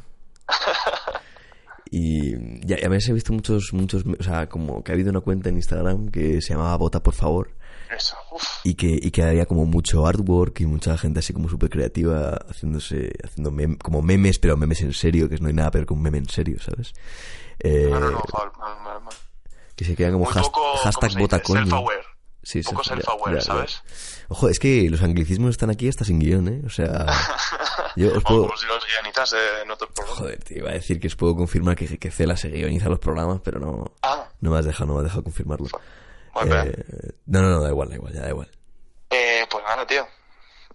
Y 1.91 2.67
ya, 2.67 2.77
ya 2.77 2.87
me 2.89 2.97
he 2.97 3.13
visto 3.13 3.33
muchos, 3.33 3.73
muchos, 3.73 4.03
o 4.19 4.23
sea, 4.23 4.47
como 4.47 4.83
que 4.83 4.91
ha 4.91 4.93
habido 4.93 5.09
una 5.09 5.21
cuenta 5.21 5.49
en 5.49 5.55
Instagram 5.55 6.09
que 6.09 6.39
se 6.41 6.53
llamaba 6.53 6.77
Vota 6.77 7.01
por 7.01 7.15
favor 7.15 7.49
Eso. 7.89 8.15
Uf. 8.31 8.43
y 8.63 8.75
que, 8.75 8.87
y 9.01 9.09
que 9.09 9.23
había 9.23 9.47
como 9.47 9.65
mucho 9.65 10.05
artwork 10.05 10.59
y 10.61 10.67
mucha 10.67 10.95
gente 10.99 11.19
así 11.19 11.33
como 11.33 11.49
súper 11.49 11.71
creativa 11.71 12.37
haciéndose, 12.47 13.11
haciendo 13.23 13.51
mem- 13.51 13.79
como 13.79 14.03
memes, 14.03 14.37
pero 14.37 14.55
memes 14.55 14.81
en 14.81 14.93
serio, 14.93 15.27
que 15.27 15.37
no 15.37 15.47
hay 15.47 15.53
nada 15.55 15.71
peor 15.71 15.87
que 15.87 15.93
un 15.93 16.01
meme 16.03 16.19
en 16.19 16.29
serio, 16.29 16.57
¿sabes? 16.61 16.93
Eh, 17.57 17.87
No, 17.89 17.99
no, 17.99 18.11
no, 18.11 18.23
mal, 18.37 18.51
mal, 18.83 19.01
mal, 19.01 19.13
que 19.75 19.83
se 19.83 19.95
quedan 19.95 20.11
como 20.13 20.25
Muy 20.25 20.33
has- 20.35 20.43
poco, 20.43 20.75
hashtag 20.83 20.93
¿cómo 20.93 21.11
se 21.13 21.19
vota 21.19 21.39
coño. 21.41 21.85
Sí, 22.49 22.63
poco 22.63 22.81
self-aware. 22.83 23.41
¿sabes? 23.41 23.83
Ojo, 24.27 24.49
es 24.49 24.57
que 24.57 24.89
los 24.89 25.03
anglicismos 25.03 25.51
están 25.51 25.69
aquí 25.69 25.87
hasta 25.87 26.03
sin 26.03 26.17
guion, 26.19 26.47
¿eh? 26.47 26.61
O 26.65 26.69
sea, 26.71 27.05
yo 27.95 28.07
os 28.17 28.23
puedo... 28.23 28.43
como 28.47 28.57
si 28.57 28.65
los 28.65 28.83
guionitas 28.87 29.35
en 29.61 29.69
otros 29.69 29.91
programas. 29.93 30.19
Joder, 30.19 30.43
te 30.43 30.57
iba 30.57 30.69
a 30.71 30.73
decir 30.73 30.99
que 30.99 31.07
os 31.07 31.15
puedo 31.15 31.35
confirmar 31.35 31.75
que, 31.75 31.99
que 31.99 32.09
Cela 32.09 32.35
se 32.35 32.47
guioniza 32.49 32.89
los 32.89 32.97
programas, 32.97 33.39
pero 33.43 33.59
no, 33.59 33.91
Ah, 34.01 34.27
no 34.41 34.49
me 34.51 34.57
has 34.57 34.65
dejado, 34.65 34.87
no 34.87 34.93
me 34.95 34.99
has 35.01 35.03
dejado 35.05 35.23
confirmarlo. 35.23 35.67
muy 36.33 36.45
bien. 36.45 36.67
Eh, 36.69 37.11
no, 37.27 37.41
no, 37.43 37.49
no, 37.49 37.61
da 37.61 37.69
igual, 37.69 37.89
da 37.89 37.95
igual, 37.95 38.13
ya 38.13 38.21
da 38.21 38.29
igual. 38.29 38.49
Eh, 39.11 39.45
pues 39.49 39.63
nada, 39.63 39.85
tío. 39.85 40.07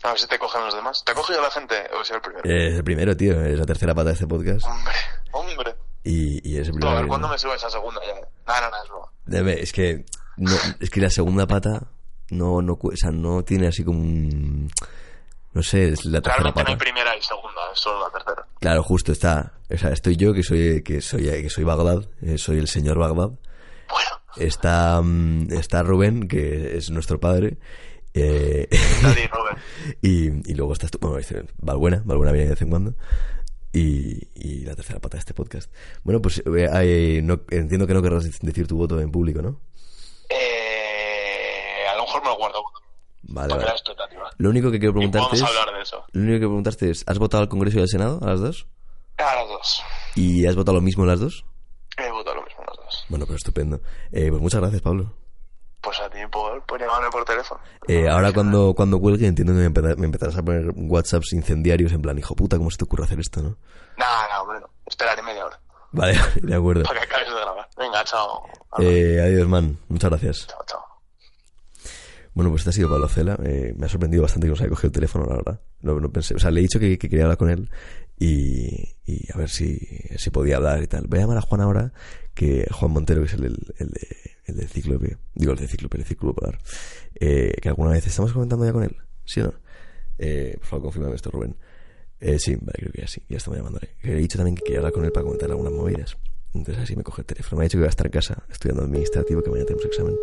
A 0.04 0.10
ver 0.10 0.18
si 0.20 0.26
te 0.28 0.38
cogen 0.38 0.64
los 0.64 0.75
demás. 0.75 1.02
¿Te 1.04 1.10
ha 1.10 1.14
cogido 1.16 1.40
la 1.42 1.50
gente 1.50 1.75
o 1.98 2.04
sido 2.04 2.16
el 2.16 2.22
primero? 2.22 2.48
Eh, 2.48 2.68
Es 2.68 2.75
el 2.75 2.84
primero, 2.84 3.16
tío, 3.16 3.40
es 3.44 3.58
la 3.58 3.66
tercera 3.66 3.94
pata 3.94 4.08
de 4.10 4.14
este 4.14 4.26
podcast 4.28 4.64
Hombre, 4.66 4.92
hombre. 5.32 5.75
y, 6.04 6.48
y 6.48 6.58
es 6.58 6.68
el 6.68 6.72
Tú, 6.75 6.76
a 6.78 6.80
primero. 6.80 6.96
ver, 7.00 7.06
¿cuándo 7.08 7.28
me 7.28 7.38
subes 7.38 7.64
a 7.64 7.70
segunda 7.70 8.00
ya? 8.04 8.14
No, 8.46 8.60
no, 8.60 8.70
no, 8.70 8.82
es 8.84 8.88
broma. 8.88 9.06
Deme, 9.26 9.52
es 9.54 9.72
que 9.72 10.04
no, 10.36 10.52
es 10.80 10.90
que 10.90 11.00
la 11.00 11.10
segunda 11.10 11.46
pata 11.46 11.88
no, 12.30 12.62
no, 12.62 12.78
o 12.80 12.96
sea, 12.96 13.10
no 13.10 13.42
tiene 13.44 13.66
así 13.68 13.84
como 13.84 14.00
un, 14.00 14.70
no 15.52 15.62
sé, 15.62 15.88
es 15.88 16.04
la 16.04 16.20
tercera 16.20 16.42
Realmente 16.44 16.62
no 16.62 16.68
hay 16.68 16.74
pata. 16.74 16.84
primera 16.84 17.16
y 17.16 17.22
segunda, 17.22 17.60
es 17.72 17.80
solo 17.80 18.00
la 18.06 18.10
tercera. 18.18 18.46
Claro, 18.60 18.82
justo 18.82 19.12
está, 19.12 19.52
o 19.70 19.76
sea, 19.76 19.90
estoy 19.90 20.16
yo 20.16 20.32
que 20.32 20.42
soy 20.42 20.82
que 20.82 21.00
soy 21.00 21.24
que 21.24 21.50
soy 21.50 21.64
Bagdad, 21.64 22.08
eh, 22.22 22.38
soy 22.38 22.58
el 22.58 22.68
señor 22.68 22.98
Bagdad. 22.98 23.30
Bueno, 23.88 24.10
Está 24.36 25.00
mm, 25.02 25.52
está 25.52 25.82
Rubén 25.82 26.26
que 26.28 26.76
es 26.76 26.90
nuestro 26.90 27.20
padre. 27.20 27.58
Eh, 28.14 28.68
Robert. 29.32 29.58
y, 30.00 30.50
y 30.50 30.54
luego 30.54 30.72
estás 30.72 30.90
tú, 30.90 30.98
bueno, 31.00 31.16
dice, 31.18 31.44
Valbuena, 31.58 32.02
Valbuena 32.04 32.32
viene 32.32 32.46
de 32.46 32.50
vez 32.54 32.62
en 32.62 32.70
cuando. 32.70 32.94
Y, 33.72 34.28
y 34.34 34.60
la 34.64 34.74
tercera 34.76 35.00
pata 35.00 35.16
de 35.16 35.20
este 35.20 35.34
podcast. 35.34 35.72
Bueno, 36.04 36.22
pues 36.22 36.40
eh, 36.46 37.20
no, 37.24 37.40
entiendo 37.50 37.86
que 37.88 37.94
no 37.94 38.02
querrás 38.02 38.22
decir 38.40 38.66
tu 38.68 38.76
voto 38.76 39.00
en 39.00 39.10
público, 39.10 39.42
¿no? 39.42 39.60
A 42.14 42.18
mejor 42.18 42.23
me 42.23 42.28
lo 42.30 42.37
guardo 42.37 42.62
Vale, 43.26 43.54
vale. 43.54 43.64
la 43.66 43.73
expectativa. 43.73 44.30
Lo 44.37 44.50
único 44.50 44.71
que 44.71 44.78
quiero 44.78 44.92
preguntarte 44.92 45.37
es, 45.37 45.42
hablar 45.42 45.75
de 45.75 45.80
eso. 45.83 46.04
lo 46.12 46.21
único 46.23 46.35
que 46.35 46.47
preguntarte 46.47 46.90
es, 46.90 47.04
¿has 47.06 47.18
votado 47.18 47.42
al 47.42 47.49
Congreso 47.49 47.78
y 47.78 47.83
al 47.83 47.88
Senado 47.88 48.18
a 48.23 48.26
las 48.30 48.40
dos? 48.40 48.66
A 49.16 49.35
las 49.37 49.49
dos. 49.49 49.83
¿Y 50.14 50.47
has 50.47 50.54
votado 50.56 50.76
lo 50.76 50.83
mismo 50.83 51.04
en 51.04 51.11
las 51.11 51.21
dos? 51.21 51.44
He 51.97 52.11
votado 52.11 52.37
lo 52.37 52.42
mismo 52.42 52.61
en 52.61 52.66
las 52.66 52.76
dos. 52.85 53.06
Bueno, 53.09 53.26
pues 53.26 53.37
estupendo. 53.38 53.80
Eh, 54.12 54.28
pues 54.28 54.42
muchas 54.42 54.61
gracias, 54.61 54.83
Pablo. 54.83 55.12
Pues 55.80 56.00
a 56.00 56.09
ti 56.11 56.18
por, 56.30 56.62
por 56.64 56.80
llamarme 56.80 57.09
por 57.11 57.25
teléfono. 57.25 57.61
Eh, 57.88 58.09
ahora 58.09 58.33
cuando, 58.33 58.75
cuando 58.75 58.99
cuelgue 59.00 59.26
entiendo 59.26 59.52
que 59.52 59.59
me, 59.61 59.66
empeza- 59.66 59.97
me 59.97 60.06
empezarás 60.06 60.37
a 60.37 60.42
poner 60.42 60.66
WhatsApps 60.75 61.33
incendiarios 61.35 61.92
en 61.92 62.02
plan, 62.02 62.18
hijo 62.18 62.35
puta, 62.35 62.56
¿cómo 62.59 62.71
se 62.71 62.76
te 62.78 62.85
ocurre 62.85 63.04
hacer 63.04 63.21
esto, 63.21 63.42
no? 63.42 63.56
Nah, 63.99 64.28
no, 64.35 64.42
hombre, 64.42 64.61
no. 64.61 64.68
Esperaré 64.87 65.23
media 65.23 65.44
hora 65.47 65.61
Vale, 65.92 66.18
de 66.42 66.54
acuerdo. 66.54 66.83
para 66.85 67.00
que 67.00 67.06
acabes 67.06 67.28
de 67.28 67.35
grabar. 67.35 67.68
Venga, 67.78 68.04
chao. 68.04 68.42
Eh, 68.78 69.21
adiós, 69.23 69.47
man. 69.49 69.78
Muchas 69.88 70.11
gracias. 70.11 70.47
Chao, 70.49 70.61
chao. 70.66 70.83
Bueno, 72.34 72.50
pues 72.50 72.60
este 72.62 72.70
ha 72.70 72.72
sido 72.72 72.88
Pablo 72.90 73.08
Cela. 73.08 73.38
Eh, 73.44 73.74
me 73.76 73.86
ha 73.86 73.88
sorprendido 73.88 74.22
bastante 74.22 74.46
que 74.46 74.50
nos 74.50 74.60
haya 74.60 74.68
cogido 74.68 74.88
el 74.88 74.92
teléfono, 74.92 75.26
la 75.26 75.36
verdad. 75.36 75.60
No, 75.82 76.12
pensé, 76.12 76.34
o 76.34 76.38
sea, 76.38 76.50
le 76.50 76.60
he 76.60 76.62
dicho 76.62 76.80
que, 76.80 76.98
que 76.98 77.08
quería 77.08 77.24
hablar 77.24 77.38
con 77.38 77.50
él 77.50 77.70
y, 78.18 78.90
a 79.32 79.38
ver 79.38 79.48
si, 79.48 79.78
si 80.16 80.30
podía 80.30 80.56
hablar 80.56 80.82
y 80.82 80.86
tal. 80.86 81.06
Voy 81.06 81.18
a 81.18 81.22
llamar 81.22 81.38
a 81.38 81.42
Juan 81.42 81.60
ahora, 81.60 81.92
que 82.34 82.66
Juan 82.70 82.90
Montero, 82.90 83.20
que 83.20 83.26
es 83.26 83.34
el, 83.34 83.44
el, 83.44 83.74
el 83.78 83.88
de, 83.90 84.16
el 84.46 84.56
de 84.56 84.66
Cíclope, 84.66 85.16
digo 85.34 85.52
el 85.52 85.58
de 85.58 85.68
Cíclope, 85.68 85.98
el 85.98 86.04
Círculo 86.04 86.34
Polar, 86.34 86.58
eh, 87.14 87.54
que 87.60 87.68
alguna 87.68 87.90
vez 87.90 88.06
estamos 88.06 88.32
comentando 88.32 88.64
ya 88.64 88.72
con 88.72 88.82
él, 88.82 88.96
¿sí 89.24 89.40
o 89.40 89.44
no? 89.44 89.54
Eh, 90.18 90.56
por 90.58 90.66
favor, 90.66 90.82
confirmame 90.84 91.14
esto, 91.14 91.30
Rubén. 91.30 91.56
Eh, 92.20 92.38
sí, 92.38 92.56
vale, 92.56 92.78
creo 92.78 92.92
que 92.92 93.00
ya 93.02 93.06
sí, 93.06 93.22
ya 93.28 93.36
estamos 93.36 93.58
llamándole. 93.58 93.90
Que 94.00 94.12
he 94.12 94.16
dicho 94.16 94.38
también 94.38 94.56
que 94.56 94.62
quería 94.62 94.78
hablar 94.78 94.92
con 94.92 95.04
él 95.04 95.12
para 95.12 95.24
comentar 95.24 95.50
algunas 95.50 95.72
movidas. 95.72 96.16
Entonces 96.54 96.82
así 96.84 96.96
me 96.96 97.02
coge 97.02 97.22
el 97.22 97.26
teléfono. 97.26 97.58
Me 97.58 97.64
ha 97.64 97.66
dicho 97.66 97.78
que 97.78 97.82
va 97.82 97.88
a 97.88 97.90
estar 97.90 98.06
en 98.06 98.12
casa 98.12 98.44
estudiando 98.50 98.84
administrativo, 98.84 99.42
que 99.42 99.50
mañana 99.50 99.66
tenemos 99.66 99.86
examen. 99.86 100.14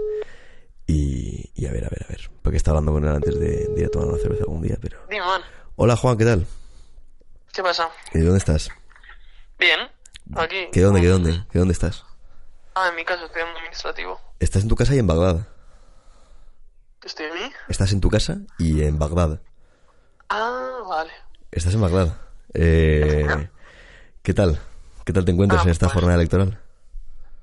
Y, 0.92 1.50
y 1.56 1.66
a 1.68 1.72
ver, 1.72 1.86
a 1.86 1.90
ver, 1.90 2.04
a 2.04 2.08
ver. 2.10 2.30
Porque 2.42 2.58
estaba 2.58 2.80
hablando 2.80 2.92
con 3.00 3.08
él 3.08 3.16
antes 3.16 3.40
de, 3.40 3.68
de 3.68 3.80
ir 3.80 3.86
a 3.86 3.90
tomar 3.90 4.10
una 4.10 4.18
cerveza 4.18 4.42
algún 4.44 4.62
día, 4.62 4.78
pero... 4.82 5.00
Dime, 5.10 5.26
man. 5.26 5.42
Hola 5.78 5.96
Juan, 5.96 6.18
¿qué 6.18 6.26
tal? 6.26 6.46
¿Qué 7.54 7.64
pasa? 7.64 7.90
¿Y 8.14 8.20
dónde 8.20 8.40
estás? 8.40 8.68
Bien. 9.58 9.80
Aquí. 10.36 10.68
¿Qué 10.74 10.82
dónde, 10.82 11.00
qué 11.00 11.08
dónde? 11.08 11.44
¿Qué 11.50 11.60
dónde 11.60 11.72
estás? 11.72 12.04
Ah, 12.76 12.90
en 12.90 12.96
mi 12.98 13.06
casa 13.06 13.24
estoy 13.26 13.42
en 13.42 13.48
administrativo. 13.48 14.20
Estás 14.40 14.64
en 14.64 14.68
tu 14.70 14.76
casa 14.76 14.94
y 14.94 15.00
en 15.00 15.08
Bagdad. 15.08 15.48
¿Estoy 17.04 17.28
en 17.28 17.34
mí? 17.36 17.52
Estás 17.70 17.92
en 17.94 18.02
tu 18.02 18.10
casa 18.10 18.38
y 18.60 18.84
en 18.84 19.00
Bagdad. 19.00 19.40
Ah, 20.30 20.80
vale. 20.90 21.12
Estás 21.52 21.74
en 21.74 21.82
Bagdad. 21.82 22.18
Eh, 22.54 23.50
¿Qué 24.24 24.34
tal? 24.34 24.60
¿Qué 25.06 25.14
tal 25.14 25.24
te 25.24 25.32
encuentras 25.32 25.62
Ah, 25.62 25.64
en 25.64 25.70
esta 25.70 25.86
pues- 25.88 25.94
jornada 25.94 26.16
electoral? 26.16 26.60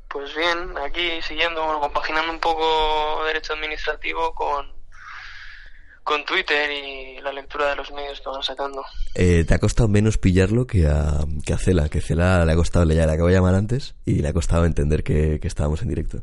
Pues 0.08 0.34
bien, 0.36 0.67
aquí 0.88 1.22
siguiendo, 1.22 1.64
bueno, 1.64 1.80
compaginando 1.80 2.32
un 2.32 2.40
poco 2.40 3.24
derecho 3.24 3.52
administrativo 3.54 4.34
con, 4.34 4.66
con 6.02 6.24
Twitter 6.24 6.70
y 6.70 7.20
la 7.20 7.32
lectura 7.32 7.70
de 7.70 7.76
los 7.76 7.90
medios 7.92 8.20
que 8.20 8.28
van 8.28 8.42
sacando. 8.42 8.84
Eh, 9.14 9.44
te 9.46 9.54
ha 9.54 9.58
costado 9.58 9.88
menos 9.88 10.18
pillarlo 10.18 10.66
que 10.66 10.86
a, 10.86 11.20
que 11.44 11.52
a 11.52 11.58
Cela, 11.58 11.88
que 11.88 12.00
Cela 12.00 12.44
le 12.44 12.52
ha 12.52 12.56
costado, 12.56 12.84
ya 12.86 13.06
le 13.06 13.12
acabo 13.12 13.28
de 13.28 13.34
llamar 13.34 13.54
antes 13.54 13.94
y 14.04 14.16
le 14.16 14.28
ha 14.28 14.32
costado 14.32 14.64
entender 14.64 15.02
que, 15.02 15.38
que 15.40 15.48
estábamos 15.48 15.82
en 15.82 15.88
directo. 15.88 16.22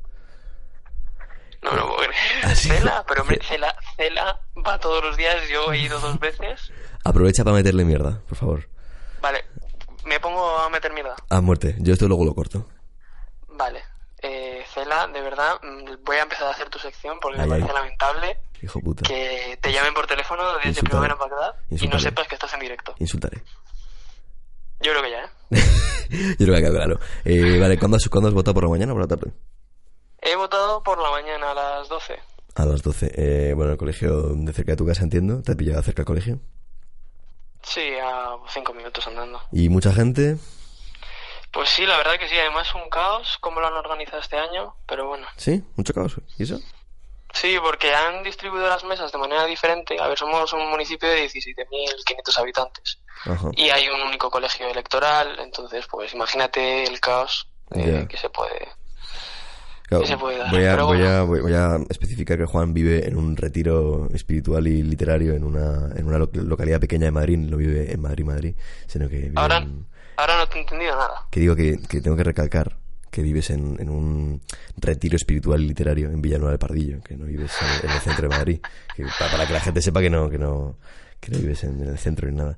No 1.62 1.76
lo 1.76 1.88
puedo 1.88 1.98
creer. 1.98 2.16
¿Ah? 2.44 2.56
Cela, 2.56 3.06
pero 3.08 3.22
hombre, 3.22 3.40
Cela, 3.48 3.76
Cela 3.98 4.40
va 4.66 4.80
todos 4.80 5.04
los 5.04 5.18
días, 5.18 5.48
yo 5.50 5.72
he 5.74 5.80
ido 5.80 6.00
dos 6.00 6.20
veces. 6.20 6.72
Aprovecha 7.04 7.44
para 7.44 7.56
meterle 7.56 7.86
mierda, 7.86 8.22
por 8.28 8.38
favor. 8.38 8.70
Vale, 9.22 9.46
me 10.06 10.20
pongo 10.20 10.58
a 10.58 10.70
meter 10.70 10.94
mierda. 10.94 11.16
A 11.30 11.42
muerte, 11.42 11.76
yo 11.80 11.94
esto 11.94 12.08
luego 12.08 12.26
lo 12.26 12.36
corto. 12.36 12.68
Vale. 13.50 13.82
Eh, 14.22 14.55
Cela, 14.76 15.08
de 15.08 15.22
verdad, 15.22 15.60
mm, 15.64 16.04
voy 16.04 16.18
a 16.18 16.24
empezar 16.24 16.48
a 16.48 16.52
hacer 16.52 16.70
tu 16.70 16.78
sección 16.78 17.18
porque 17.20 17.40
Ay, 17.40 17.46
me 17.48 17.50
parece 17.50 17.70
ay. 17.70 17.76
lamentable 17.76 18.38
Hijo 18.62 18.80
puta. 18.82 19.04
que 19.04 19.58
te 19.62 19.72
llamen 19.72 19.94
por 19.94 20.06
teléfono 20.06 20.54
desde 20.58 20.70
Insultale. 20.70 20.90
primero 21.08 21.14
en 21.14 21.20
Bagdad 21.32 21.56
y 21.72 21.88
no 21.88 21.98
sepas 21.98 22.28
que 22.28 22.36
estás 22.36 22.54
en 22.54 22.60
directo. 22.60 22.94
Insultaré. 23.00 23.42
Yo 24.82 24.92
creo 24.92 25.02
que 25.02 25.12
ya, 25.12 25.24
¿eh? 25.24 25.30
Yo 26.38 26.46
creo 26.46 26.50
que 26.52 26.56
ha 26.58 26.60
quedado 26.60 26.76
claro. 26.76 27.00
Eh, 27.24 27.58
vale, 27.60 27.80
¿cuándo 27.80 27.98
has, 27.98 28.08
¿cuándo 28.10 28.28
has 28.28 28.34
votado? 28.36 28.54
¿Por 28.54 28.64
la 28.66 28.70
mañana 28.70 28.92
o 28.92 28.96
por 28.96 29.02
la 29.04 29.08
tarde? 29.08 29.32
He 30.22 30.36
votado 30.36 30.84
por 30.84 30.98
la 31.02 31.10
mañana 31.10 31.52
a 31.52 31.54
las 31.54 31.88
12. 31.90 32.20
A 32.56 32.66
las 32.66 32.82
12. 32.84 33.12
Eh, 33.16 33.54
bueno, 33.56 33.72
el 33.72 33.78
colegio 33.78 34.34
de 34.34 34.52
cerca 34.54 34.74
de 34.74 34.76
tu 34.78 34.86
casa, 34.86 35.04
entiendo. 35.04 35.42
¿Te 35.42 35.54
ha 35.54 35.56
pillado 35.56 35.82
cerca 35.82 36.02
el 36.02 36.06
colegio? 36.06 36.40
Sí, 37.64 37.82
a 38.04 38.36
cinco 38.50 38.74
minutos 38.74 39.08
andando. 39.08 39.42
¿Y 39.52 39.70
mucha 39.70 39.92
gente? 39.94 40.38
Pues 41.56 41.70
sí, 41.70 41.86
la 41.86 41.96
verdad 41.96 42.20
que 42.20 42.28
sí, 42.28 42.38
además 42.38 42.76
un 42.76 42.90
caos 42.90 43.38
como 43.40 43.62
lo 43.62 43.68
han 43.68 43.76
organizado 43.76 44.20
este 44.20 44.38
año, 44.38 44.76
pero 44.86 45.08
bueno. 45.08 45.26
¿Sí? 45.38 45.64
¿Mucho 45.78 45.94
caos? 45.94 46.18
¿Y 46.38 46.44
eso? 46.44 46.60
Sí, 47.34 47.56
porque 47.64 47.96
han 47.96 48.24
distribuido 48.24 48.68
las 48.68 48.84
mesas 48.84 49.10
de 49.10 49.18
manera 49.18 49.46
diferente. 49.46 49.98
A 49.98 50.10
ver, 50.10 50.18
somos 50.18 50.52
un 50.52 50.70
municipio 50.70 51.08
de 51.08 51.26
17.500 51.30 52.38
habitantes 52.40 53.00
Ajá. 53.24 53.52
y 53.56 53.70
hay 53.70 53.88
un 53.88 54.02
único 54.02 54.30
colegio 54.30 54.68
electoral, 54.68 55.40
entonces 55.40 55.88
pues 55.90 56.14
imagínate 56.14 56.84
el 56.84 57.00
caos 57.00 57.48
eh, 57.74 58.06
que 58.10 58.18
se 58.18 58.30
puede... 58.30 58.68
Claro, 59.88 60.06
se 60.06 60.18
puede 60.18 60.38
dar, 60.40 60.50
voy, 60.52 60.64
a, 60.66 60.76
voy, 60.84 60.98
bueno. 60.98 61.10
a, 61.14 61.22
voy, 61.24 61.40
voy 61.42 61.54
a 61.54 61.78
especificar 61.90 62.38
que 62.38 62.46
Juan 62.46 62.74
vive 62.74 63.08
en 63.08 63.18
un 63.18 63.36
retiro 63.38 64.10
espiritual 64.14 64.68
y 64.68 64.82
literario 64.82 65.34
en 65.34 65.44
una, 65.44 65.92
en 65.96 66.08
una 66.08 66.18
lo- 66.18 66.30
localidad 66.34 66.80
pequeña 66.80 67.06
de 67.06 67.12
Madrid. 67.12 67.38
No 67.38 67.58
vive 67.58 67.92
en 67.92 68.02
Madrid, 68.02 68.26
Madrid, 68.26 68.56
sino 68.88 69.08
que 69.08 69.18
vive 69.18 69.34
Ahora, 69.36 69.58
en- 69.58 69.86
ahora 70.18 70.38
no 70.38 70.48
te 70.48 70.58
he 70.58 70.62
entendido 70.62 70.92
nada. 70.96 71.28
Que 71.30 71.40
digo 71.40 71.56
que, 71.56 71.78
que 71.88 72.02
tengo 72.02 72.18
que 72.18 72.24
recalcar 72.24 72.78
que 73.12 73.22
vives 73.22 73.50
en, 73.52 73.78
en 73.80 73.90
un 73.90 74.42
retiro 74.76 75.16
espiritual 75.16 75.62
y 75.62 75.68
literario 75.70 76.10
en 76.10 76.22
Villanueva 76.22 76.52
del 76.52 76.60
Pardillo, 76.60 77.02
que 77.02 77.16
no 77.16 77.26
vives 77.26 77.52
en, 77.62 77.90
en 77.90 77.96
el 77.96 78.02
centro 78.02 78.28
de 78.28 78.36
Madrid. 78.36 78.60
Que, 78.96 79.04
pa- 79.06 79.30
para 79.32 79.46
que 79.48 79.54
la 79.54 79.62
gente 79.62 79.82
sepa 79.82 80.02
que 80.02 80.10
no, 80.10 80.30
que 80.30 80.38
no, 80.38 80.78
que 81.22 81.32
no 81.32 81.38
vives 81.38 81.64
en, 81.64 81.80
el 81.82 81.98
centro 81.98 82.28
ni 82.30 82.36
nada. 82.36 82.58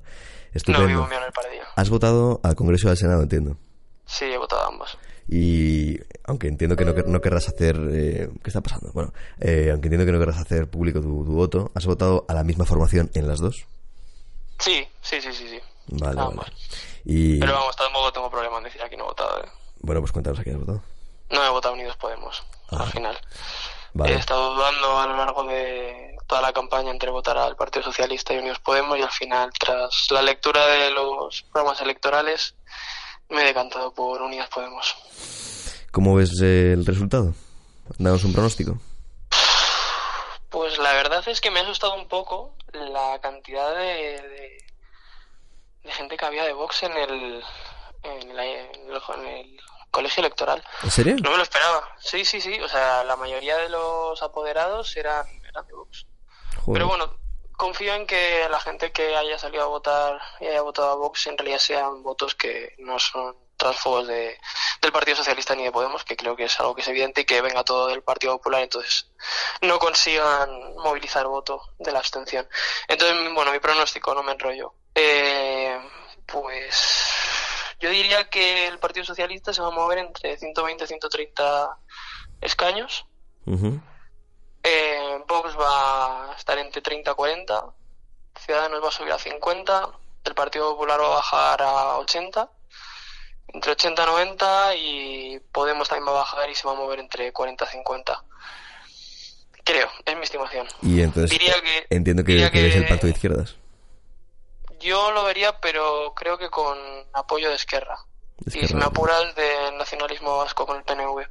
Estupendo. 0.54 0.86
vivo 0.88 1.06
en 1.06 1.22
el 1.26 1.32
Paradillo. 1.32 1.62
Has 1.76 1.90
votado 1.90 2.40
al 2.42 2.54
Congreso 2.56 2.88
y 2.88 2.90
al 2.90 2.96
Senado, 2.96 3.22
entiendo. 3.22 3.56
Sí, 4.06 4.24
he 4.24 4.38
votado 4.38 4.62
a 4.62 4.68
ambos. 4.68 4.98
Y 5.28 6.00
aunque 6.28 6.46
entiendo 6.48 6.76
que 6.76 6.84
no, 6.84 6.92
no 6.92 7.20
querrás 7.20 7.48
hacer... 7.48 7.76
eh, 7.90 8.28
¿Qué 8.42 8.50
está 8.50 8.60
pasando? 8.60 8.90
Bueno, 8.92 9.12
eh, 9.40 9.70
aunque 9.72 9.86
entiendo 9.88 10.06
que 10.06 10.12
no 10.12 10.18
querrás 10.20 10.38
hacer 10.38 10.68
público 10.70 11.00
tu, 11.00 11.24
tu 11.24 11.32
voto, 11.32 11.70
¿has 11.74 11.84
votado 11.86 12.24
a 12.28 12.34
la 12.34 12.44
misma 12.44 12.64
formación 12.64 13.10
en 13.14 13.26
las 13.26 13.40
dos? 13.40 13.64
Sí, 14.58 14.86
sí, 15.02 15.20
sí, 15.20 15.32
sí, 15.32 15.48
sí. 15.48 15.60
Vale, 15.88 16.20
Ambos. 16.20 16.36
vale. 16.36 16.52
Y 17.04 17.40
Pero 17.40 17.54
vamos, 17.54 17.74
tampoco 17.76 18.12
tengo 18.12 18.30
problema 18.30 18.58
en 18.58 18.64
decir 18.64 18.82
a 18.82 18.88
quién 18.88 19.00
he 19.00 19.04
votado. 19.04 19.42
¿eh? 19.42 19.48
bueno, 19.80 20.00
pues 20.00 20.12
cuéntanos 20.12 20.38
a 20.38 20.42
quién 20.42 20.56
has 20.56 20.60
votado. 20.60 20.82
No 21.30 21.44
he 21.44 21.48
votado 21.50 21.74
Unidos 21.74 21.96
Podemos, 21.96 22.42
Ah, 22.70 22.82
al 22.82 22.90
final. 22.92 23.18
Vale. 23.94 24.12
He 24.14 24.18
estado 24.18 24.54
dudando 24.54 24.98
a 25.00 25.06
lo 25.06 25.16
largo 25.16 25.44
de 25.44 26.16
toda 26.26 26.42
la 26.42 26.52
campaña 26.52 26.90
entre 26.90 27.10
votar 27.10 27.38
al 27.38 27.56
Partido 27.56 27.84
Socialista 27.84 28.34
y 28.34 28.38
Unidos 28.38 28.58
Podemos 28.58 28.98
y 28.98 29.02
al 29.02 29.10
final, 29.10 29.50
tras 29.58 30.08
la 30.10 30.20
lectura 30.20 30.66
de 30.66 30.90
los 30.90 31.42
programas 31.50 31.80
electorales, 31.80 32.54
me 33.30 33.42
he 33.42 33.46
decantado 33.46 33.92
por 33.94 34.20
Unidos 34.20 34.48
Podemos. 34.54 34.94
¿Cómo 35.92 36.14
ves 36.14 36.30
eh, 36.42 36.72
el 36.74 36.84
resultado? 36.86 37.34
Danos 37.98 38.24
un 38.24 38.32
pronóstico. 38.32 38.78
Pues 40.50 40.78
la 40.78 40.92
verdad 40.94 41.26
es 41.28 41.40
que 41.40 41.50
me 41.50 41.60
ha 41.60 41.62
asustado 41.62 41.94
un 41.94 42.08
poco 42.08 42.54
la 42.72 43.18
cantidad 43.20 43.74
de, 43.74 44.20
de, 44.22 44.58
de 45.84 45.92
gente 45.92 46.16
que 46.16 46.24
había 46.24 46.44
de 46.44 46.52
Vox 46.52 46.82
en 46.82 46.92
el, 46.96 47.42
en, 48.02 48.36
la- 48.36 48.44
en 48.46 48.70
el, 48.90 49.02
en 49.18 49.26
el 49.26 49.60
colegio 49.90 50.20
electoral. 50.22 50.62
¿En 50.82 50.90
serio? 50.90 51.16
No 51.22 51.30
me 51.30 51.36
lo 51.38 51.42
esperaba. 51.42 51.82
Sí, 51.98 52.24
sí, 52.24 52.40
sí. 52.40 52.58
O 52.60 52.68
sea, 52.68 53.04
la 53.04 53.16
mayoría 53.16 53.56
de 53.58 53.68
los 53.68 54.22
apoderados 54.22 54.96
eran, 54.96 55.26
eran 55.48 55.66
de 55.66 55.72
Vox. 55.74 56.06
Joder. 56.64 56.72
Pero 56.74 56.88
bueno, 56.88 57.14
confío 57.56 57.94
en 57.94 58.06
que 58.06 58.46
la 58.50 58.60
gente 58.60 58.90
que 58.92 59.16
haya 59.16 59.38
salido 59.38 59.64
a 59.64 59.68
votar 59.68 60.18
y 60.40 60.46
haya 60.46 60.62
votado 60.62 60.90
a 60.90 60.94
Vox 60.96 61.26
en 61.26 61.36
realidad 61.36 61.58
sean 61.58 62.02
votos 62.02 62.34
que 62.34 62.74
no 62.78 62.98
son 62.98 63.34
trasfogos 63.58 64.06
de, 64.06 64.38
del 64.80 64.92
Partido 64.92 65.16
Socialista 65.16 65.54
ni 65.54 65.64
de 65.64 65.72
Podemos, 65.72 66.04
que 66.04 66.16
creo 66.16 66.34
que 66.36 66.44
es 66.44 66.60
algo 66.60 66.74
que 66.74 66.80
es 66.80 66.88
evidente 66.88 67.20
y 67.22 67.24
que 67.24 67.42
venga 67.42 67.64
todo 67.64 67.88
del 67.88 68.02
Partido 68.02 68.36
Popular, 68.38 68.62
entonces 68.62 69.10
no 69.60 69.78
consigan 69.78 70.48
movilizar 70.76 71.26
voto 71.26 71.60
de 71.78 71.92
la 71.92 71.98
abstención. 71.98 72.48
Entonces, 72.86 73.16
bueno, 73.34 73.52
mi 73.52 73.58
pronóstico, 73.58 74.14
no 74.14 74.22
me 74.22 74.32
enrollo. 74.32 74.72
Eh, 74.94 75.78
pues 76.24 77.08
yo 77.80 77.90
diría 77.90 78.28
que 78.28 78.66
el 78.66 78.78
Partido 78.78 79.04
Socialista 79.04 79.52
se 79.52 79.62
va 79.62 79.68
a 79.68 79.72
mover 79.72 79.98
entre 79.98 80.36
120 80.36 80.84
y 80.84 80.86
130 80.86 81.78
escaños. 82.40 83.06
Ujú. 83.46 83.80
Eh, 84.62 85.24
Vox 85.26 85.56
va 85.58 86.32
a 86.32 86.36
estar 86.36 86.58
entre 86.58 86.82
30 86.82 87.10
y 87.10 87.14
40. 87.14 87.64
Ciudadanos 88.40 88.82
va 88.82 88.88
a 88.88 88.92
subir 88.92 89.12
a 89.12 89.18
50. 89.18 89.90
El 90.24 90.34
Partido 90.34 90.72
Popular 90.72 91.00
va 91.00 91.06
a 91.06 91.16
bajar 91.16 91.62
a 91.62 91.98
80. 91.98 92.50
Entre 93.48 93.72
80 93.72 94.02
y 94.02 94.06
90. 94.06 94.74
Y 94.76 95.40
Podemos 95.52 95.88
también 95.88 96.06
va 96.06 96.10
a 96.12 96.22
bajar 96.22 96.48
y 96.50 96.54
se 96.54 96.66
va 96.66 96.72
a 96.72 96.76
mover 96.76 97.00
entre 97.00 97.32
40 97.32 97.64
y 97.64 97.68
50. 97.68 98.24
Creo, 99.64 99.88
es 100.04 100.16
mi 100.16 100.22
estimación. 100.22 100.66
Y 100.82 101.02
entonces 101.02 101.30
Diría 101.30 101.54
que- 101.60 101.86
entiendo 101.90 102.24
que, 102.24 102.32
diría 102.32 102.50
que 102.50 102.70
que- 102.70 102.76
el 102.78 102.88
pacto 102.88 103.06
de 103.06 103.12
izquierdas. 103.12 103.56
Yo 104.80 105.10
lo 105.10 105.24
vería, 105.24 105.60
pero 105.60 106.14
creo 106.14 106.38
que 106.38 106.48
con 106.50 106.78
apoyo 107.12 107.48
de 107.50 107.56
Esquerra. 107.56 107.98
Y 108.48 108.50
si 108.50 108.64
Esquerra. 108.64 108.80
me 108.80 108.86
apuras, 108.86 109.34
de 109.36 109.76
nacionalismo 109.78 110.36
vasco 110.38 110.66
con 110.66 110.76
el 110.78 110.82
PNV. 110.84 111.22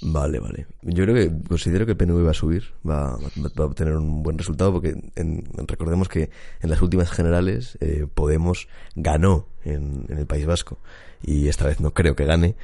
Vale, 0.00 0.38
vale. 0.38 0.66
Yo 0.82 1.04
creo 1.04 1.14
que 1.14 1.30
considero 1.48 1.84
que 1.84 1.92
el 1.92 1.96
PNV 1.98 2.24
va 2.24 2.30
a 2.30 2.34
subir, 2.34 2.72
va, 2.88 3.16
va- 3.16 3.50
va 3.58 3.64
a 3.64 3.66
obtener 3.66 3.94
un 3.94 4.22
buen 4.22 4.38
resultado 4.38 4.72
porque 4.72 4.94
en- 5.16 5.44
recordemos 5.66 6.08
que 6.08 6.30
en 6.60 6.70
las 6.70 6.80
últimas 6.82 7.10
generales 7.10 7.76
eh, 7.80 8.06
Podemos 8.14 8.68
ganó 8.94 9.46
en, 9.64 10.06
en 10.08 10.18
el 10.18 10.26
País 10.26 10.46
Vasco 10.46 10.78
y 11.22 11.48
esta 11.48 11.66
vez 11.66 11.80
no 11.80 11.92
creo 11.92 12.14
que 12.14 12.24
gane. 12.26 12.54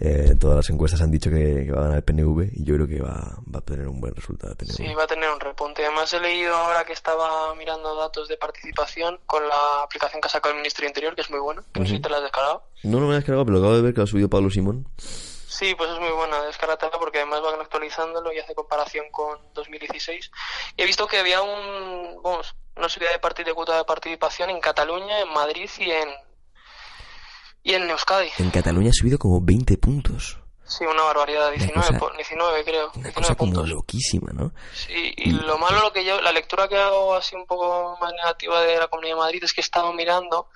Eh, 0.00 0.34
todas 0.40 0.56
las 0.56 0.70
encuestas 0.70 1.00
han 1.02 1.10
dicho 1.10 1.30
que, 1.30 1.64
que 1.66 1.72
va 1.72 1.80
a 1.80 1.84
ganar 1.84 1.96
el 1.98 2.04
PNV 2.04 2.50
y 2.52 2.64
yo 2.64 2.74
creo 2.74 2.88
que 2.88 3.00
va, 3.00 3.12
va 3.12 3.54
a 3.54 3.58
obtener 3.58 3.86
un 3.86 4.00
buen 4.00 4.14
resultado 4.14 4.54
PNV. 4.56 4.72
Sí, 4.72 4.94
va 4.94 5.04
a 5.04 5.06
tener 5.06 5.30
un 5.30 5.40
repunte. 5.40 5.84
Además, 5.84 6.12
he 6.12 6.20
leído 6.20 6.54
ahora 6.54 6.84
que 6.84 6.92
estaba 6.92 7.54
mirando 7.54 7.94
datos 7.94 8.28
de 8.28 8.36
participación 8.36 9.20
con 9.26 9.46
la 9.46 9.82
aplicación 9.84 10.20
que 10.20 10.26
ha 10.26 10.30
sacado 10.30 10.54
el 10.54 10.60
Ministerio 10.60 10.88
Interior, 10.88 11.14
que 11.14 11.22
es 11.22 11.30
muy 11.30 11.40
buena. 11.40 11.62
No 11.74 11.84
sé 11.84 11.92
si 11.92 12.00
te 12.00 12.08
la 12.08 12.16
has 12.16 12.22
descargado. 12.22 12.64
No, 12.82 12.98
no 12.98 13.06
me 13.06 13.12
la 13.12 13.14
he 13.14 13.18
descargado, 13.18 13.46
pero 13.46 13.58
acabo 13.58 13.76
de 13.76 13.82
ver 13.82 13.94
que 13.94 13.98
lo 13.98 14.04
ha 14.04 14.08
subido 14.08 14.28
Pablo 14.28 14.50
Simón. 14.50 14.86
Sí, 14.98 15.72
pues 15.76 15.88
es 15.88 16.00
muy 16.00 16.10
buena, 16.10 16.42
descárgatela 16.42 16.98
porque 16.98 17.18
además 17.18 17.40
van 17.40 17.60
actualizándolo 17.60 18.32
y 18.32 18.40
hace 18.40 18.56
comparación 18.56 19.06
con 19.12 19.38
2016. 19.54 20.30
Y 20.76 20.82
he 20.82 20.84
visto 20.84 21.06
que 21.06 21.18
había 21.18 21.42
un, 21.42 22.20
vamos, 22.24 22.56
una 22.76 22.88
subida 22.88 23.10
de, 23.10 23.44
de 23.44 23.54
cuota 23.54 23.76
de 23.76 23.84
participación 23.84 24.50
en 24.50 24.60
Cataluña, 24.60 25.20
en 25.20 25.32
Madrid 25.32 25.70
y 25.78 25.92
en, 25.92 26.08
Y 27.64 27.74
en 27.74 27.90
Euskadi. 27.90 28.28
En 28.38 28.50
Cataluña 28.50 28.90
ha 28.90 28.92
subido 28.92 29.18
como 29.18 29.40
20 29.40 29.76
puntos. 29.78 30.38
Sí, 30.66 30.84
una 30.84 31.02
barbaridad, 31.02 31.50
19, 31.50 31.98
cosa- 31.98 32.12
19 32.16 32.64
creo, 32.64 32.84
Una 32.94 33.08
19 33.08 33.12
cosa 33.14 33.34
como 33.34 33.62
loquísima, 33.66 34.32
¿no? 34.32 34.52
Sí, 34.74 35.12
y 35.16 35.30
lo 35.32 35.58
malo 35.58 35.80
lo 35.82 35.92
que 35.92 36.04
yo, 36.04 36.20
la 36.22 36.30
lectura 36.32 36.68
que 36.68 36.76
hago 36.76 37.14
así 37.14 37.34
un 37.34 37.46
poco 37.46 37.98
más 38.00 38.12
negativa 38.12 38.60
de 38.62 38.76
la 38.78 38.88
Comunidad 38.88 39.16
de 39.16 39.20
Madrid 39.20 39.44
es 39.44 39.52
que 39.52 39.60
he 39.60 39.64
estado 39.64 39.92
mirando 39.92 40.48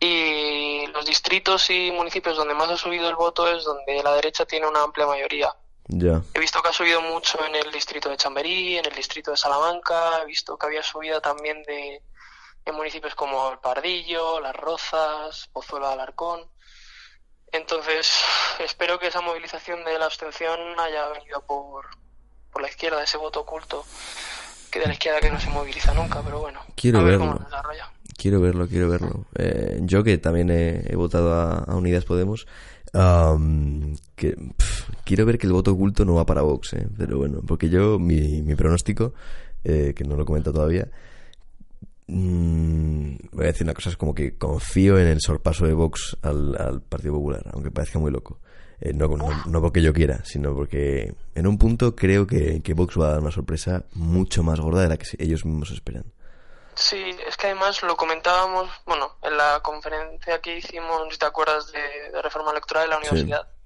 y 0.00 0.86
los 0.88 1.04
distritos 1.06 1.70
y 1.70 1.90
municipios 1.90 2.36
donde 2.36 2.54
más 2.54 2.68
ha 2.70 2.76
subido 2.76 3.08
el 3.08 3.16
voto 3.16 3.48
es 3.48 3.64
donde 3.64 4.00
la 4.02 4.14
derecha 4.14 4.44
tiene 4.44 4.66
una 4.68 4.82
amplia 4.82 5.06
mayoría. 5.06 5.52
Ya. 5.88 6.22
He 6.34 6.38
visto 6.38 6.60
que 6.62 6.68
ha 6.68 6.72
subido 6.72 7.00
mucho 7.00 7.38
en 7.44 7.54
el 7.56 7.72
distrito 7.72 8.08
de 8.10 8.16
Chamberí, 8.16 8.78
en 8.78 8.84
el 8.86 8.94
distrito 8.94 9.30
de 9.32 9.36
Salamanca, 9.36 10.20
he 10.22 10.26
visto 10.26 10.56
que 10.56 10.66
había 10.66 10.82
subido 10.82 11.20
también 11.20 11.62
de 11.64 12.02
en 12.70 12.76
municipios 12.76 13.14
como 13.14 13.50
El 13.50 13.58
Pardillo, 13.58 14.40
Las 14.40 14.54
Rozas, 14.56 15.48
Pozuelo 15.52 15.86
de 15.88 15.94
Alarcón. 15.94 16.40
Entonces, 17.52 18.10
espero 18.64 18.98
que 18.98 19.08
esa 19.08 19.20
movilización 19.20 19.84
de 19.84 19.98
la 19.98 20.06
abstención 20.06 20.58
haya 20.78 21.08
venido 21.08 21.40
por, 21.46 21.86
por 22.52 22.62
la 22.62 22.68
izquierda, 22.68 23.02
ese 23.02 23.16
voto 23.16 23.40
oculto 23.40 23.84
que 24.70 24.80
de 24.80 24.86
la 24.86 24.92
izquierda 24.92 25.20
que 25.20 25.30
no 25.30 25.40
se 25.40 25.48
moviliza 25.50 25.94
nunca, 25.94 26.20
pero 26.22 26.40
bueno, 26.40 26.60
Quiero 26.74 27.02
verlo. 27.02 27.40
Quiero 28.16 28.40
verlo, 28.40 28.68
quiero 28.68 28.88
verlo. 28.88 29.26
Eh, 29.36 29.78
yo 29.82 30.02
que 30.02 30.18
también 30.18 30.50
he, 30.50 30.84
he 30.92 30.96
votado 30.96 31.32
a, 31.34 31.58
a 31.58 31.76
Unidas 31.76 32.04
Podemos, 32.04 32.46
am, 32.92 33.96
que 34.16 34.36
quiero 35.04 35.24
ver 35.24 35.38
que 35.38 35.46
el 35.46 35.52
voto 35.52 35.72
oculto 35.72 36.04
no 36.04 36.14
va 36.14 36.26
para 36.26 36.42
Vox, 36.42 36.72
eh, 36.74 36.88
pero 36.96 37.18
bueno, 37.18 37.40
porque 37.46 37.68
yo, 37.68 37.98
mi, 37.98 38.42
mi 38.42 38.54
pronóstico, 38.54 39.14
eh, 39.64 39.94
que 39.96 40.04
no 40.04 40.16
lo 40.16 40.24
comento 40.24 40.52
todavía, 40.52 40.88
mm, 42.08 43.16
voy 43.32 43.44
a 43.44 43.48
decir 43.48 43.64
una 43.64 43.74
cosa, 43.74 43.90
es 43.90 43.96
como 43.96 44.14
que 44.14 44.36
confío 44.36 44.98
en 44.98 45.06
el 45.06 45.20
sorpaso 45.20 45.66
de 45.66 45.74
Vox 45.74 46.16
al, 46.22 46.56
al 46.60 46.82
Partido 46.82 47.14
Popular, 47.14 47.42
aunque 47.52 47.70
parezca 47.70 47.98
muy 47.98 48.10
loco. 48.10 48.40
Eh, 48.80 48.92
no, 48.92 49.08
no, 49.08 49.28
no 49.46 49.60
porque 49.60 49.82
yo 49.82 49.92
quiera, 49.92 50.24
sino 50.24 50.54
porque 50.54 51.12
en 51.34 51.46
un 51.46 51.58
punto 51.58 51.96
creo 51.96 52.26
que, 52.26 52.62
que 52.62 52.74
Vox 52.74 52.98
va 52.98 53.08
a 53.08 53.10
dar 53.12 53.20
una 53.20 53.30
sorpresa 53.32 53.84
mucho 53.94 54.42
más 54.42 54.60
gorda 54.60 54.82
de 54.82 54.88
la 54.88 54.96
que 54.96 55.06
ellos 55.18 55.44
mismos 55.44 55.70
esperan. 55.70 56.04
Sí, 56.74 57.10
es 57.26 57.36
que 57.36 57.48
además 57.48 57.82
lo 57.82 57.96
comentábamos, 57.96 58.70
bueno, 58.86 59.16
en 59.22 59.36
la 59.36 59.60
conferencia 59.64 60.40
que 60.40 60.58
hicimos, 60.58 61.08
si 61.10 61.18
te 61.18 61.26
acuerdas, 61.26 61.72
de, 61.72 62.12
de 62.12 62.22
reforma 62.22 62.52
electoral 62.52 62.88
de 62.88 62.94
la 62.94 63.00
Sí. 63.02 63.57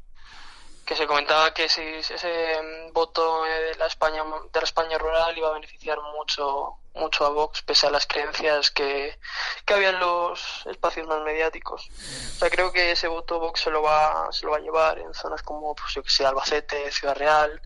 Que 0.93 0.99
se 0.99 1.07
comentaba 1.07 1.55
que 1.55 1.71
si 1.71 1.81
ese 1.81 2.61
mm, 2.63 2.93
voto 2.93 3.47
eh, 3.47 3.71
de 3.71 3.75
la 3.77 3.87
España 3.87 4.23
de 4.25 4.61
la 4.61 4.65
España 4.65 4.99
rural 4.99 5.37
iba 5.39 5.49
a 5.49 5.55
beneficiar 5.55 5.99
mucho 6.15 6.77
mucho 6.95 7.25
a 7.25 7.31
Vox 7.31 7.63
pese 7.63 7.87
a 7.87 7.91
las 7.91 8.07
creencias 8.07 8.71
que, 8.71 9.19
que 9.65 9.73
había 9.73 9.89
en 9.89 10.01
los 10.01 10.67
espacios 10.67 11.07
más 11.07 11.23
mediáticos. 11.23 11.89
O 11.89 12.39
sea, 12.41 12.51
creo 12.51 12.73
que 12.73 12.91
ese 12.91 13.09
voto 13.09 13.41
Vox 13.41 13.63
se 13.63 13.71
lo 13.71 13.81
va 13.81 14.31
se 14.33 14.45
lo 14.45 14.53
va 14.53 14.59
a 14.59 14.61
llevar 14.61 14.99
en 14.99 15.15
zonas 15.15 15.43
como 15.43 15.75
pues 15.75 15.95
yo 15.95 16.03
que 16.03 16.11
sé, 16.11 16.27
Albacete, 16.27 16.93
Ciudad 16.93 17.17
Real. 17.17 17.63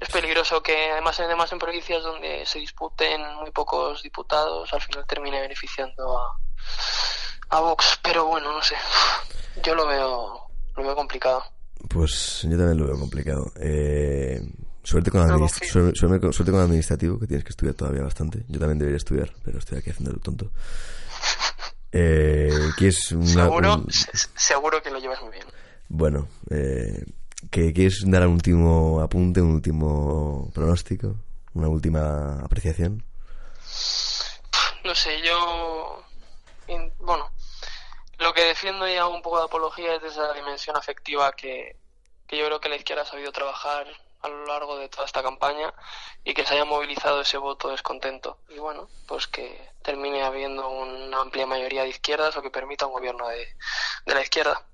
Es 0.00 0.08
peligroso 0.08 0.62
que 0.62 0.90
además 0.90 1.20
además 1.20 1.52
en 1.52 1.58
provincias 1.58 2.02
donde 2.02 2.46
se 2.46 2.60
disputen 2.60 3.20
muy 3.34 3.50
pocos 3.50 4.02
diputados 4.02 4.72
al 4.72 4.80
final 4.80 5.06
termine 5.06 5.42
beneficiando 5.42 6.18
a 6.18 6.38
a 7.50 7.60
Vox, 7.60 8.00
pero 8.02 8.24
bueno, 8.24 8.52
no 8.52 8.62
sé. 8.62 8.76
Yo 9.62 9.74
lo 9.74 9.86
veo 9.86 10.48
lo 10.76 10.82
veo 10.82 10.96
complicado. 10.96 11.53
Pues 11.88 12.40
yo 12.42 12.56
también 12.56 12.78
lo 12.78 12.86
veo 12.86 12.98
complicado. 12.98 13.52
Eh, 13.60 14.40
suerte, 14.82 15.10
con 15.10 15.20
administ- 15.22 15.64
suerte, 15.70 16.32
suerte 16.32 16.52
con- 16.52 16.60
administrativo, 16.60 17.18
que 17.18 17.26
tienes 17.26 17.44
que 17.44 17.50
estudiar 17.50 17.74
todavía 17.74 18.02
bastante. 18.02 18.44
Yo 18.48 18.58
también 18.58 18.78
debería 18.78 18.96
estudiar, 18.96 19.32
pero 19.44 19.58
estoy 19.58 19.78
aquí 19.78 19.90
haciendo 19.90 20.10
el 20.12 20.20
tonto. 20.20 20.50
Eh, 21.92 22.50
¿Quieres 22.76 23.12
una- 23.12 23.44
Seguro, 23.44 23.74
un- 23.76 23.90
se- 23.90 24.10
seguro 24.36 24.82
que 24.82 24.90
lo 24.90 24.98
llevas 24.98 25.20
muy 25.22 25.30
bien. 25.32 25.46
bueno, 25.88 26.26
eh, 26.50 27.04
¿que- 27.50 27.72
¿quieres 27.72 28.02
dar 28.06 28.26
un 28.26 28.34
último 28.34 29.00
apunte, 29.00 29.40
un 29.40 29.52
último 29.54 30.50
pronóstico? 30.52 31.14
¿Una 31.54 31.68
última 31.68 32.40
apreciación? 32.40 33.04
No 34.84 34.94
sé, 34.94 35.10
yo. 35.24 36.00
bueno, 36.98 37.30
lo 38.18 38.32
que 38.32 38.42
defiendo 38.42 38.88
y 38.88 38.94
hago 38.96 39.14
un 39.14 39.22
poco 39.22 39.38
de 39.38 39.44
apología 39.44 39.94
es 39.96 40.02
de 40.02 40.08
esa 40.08 40.32
dimensión 40.32 40.76
afectiva 40.76 41.30
que, 41.32 41.76
que 42.26 42.38
yo 42.38 42.46
creo 42.46 42.60
que 42.60 42.68
la 42.68 42.76
izquierda 42.76 43.02
ha 43.02 43.06
sabido 43.06 43.32
trabajar 43.32 43.86
a 44.22 44.28
lo 44.28 44.46
largo 44.46 44.78
de 44.78 44.88
toda 44.88 45.04
esta 45.04 45.22
campaña 45.22 45.72
y 46.24 46.32
que 46.32 46.44
se 46.44 46.54
haya 46.54 46.64
movilizado 46.64 47.20
ese 47.20 47.36
voto 47.36 47.70
descontento. 47.70 48.38
Y 48.48 48.58
bueno, 48.58 48.88
pues 49.06 49.26
que 49.26 49.68
termine 49.82 50.22
habiendo 50.22 50.68
una 50.70 51.20
amplia 51.20 51.46
mayoría 51.46 51.82
de 51.82 51.90
izquierdas 51.90 52.34
o 52.36 52.42
que 52.42 52.50
permita 52.50 52.86
un 52.86 52.94
gobierno 52.94 53.28
de, 53.28 53.46
de 54.06 54.14
la 54.14 54.22
izquierda. 54.22 54.66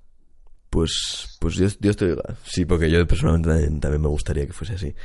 Pues, 0.69 1.37
pues 1.41 1.57
Dios, 1.57 1.77
Dios 1.81 1.97
te 1.97 2.05
oiga. 2.05 2.23
Sí, 2.45 2.63
porque 2.63 2.89
yo 2.89 3.05
personalmente 3.05 3.49
también, 3.49 3.79
también 3.81 4.01
me 4.01 4.07
gustaría 4.07 4.47
que 4.47 4.53
fuese 4.53 4.75
así. 4.75 4.95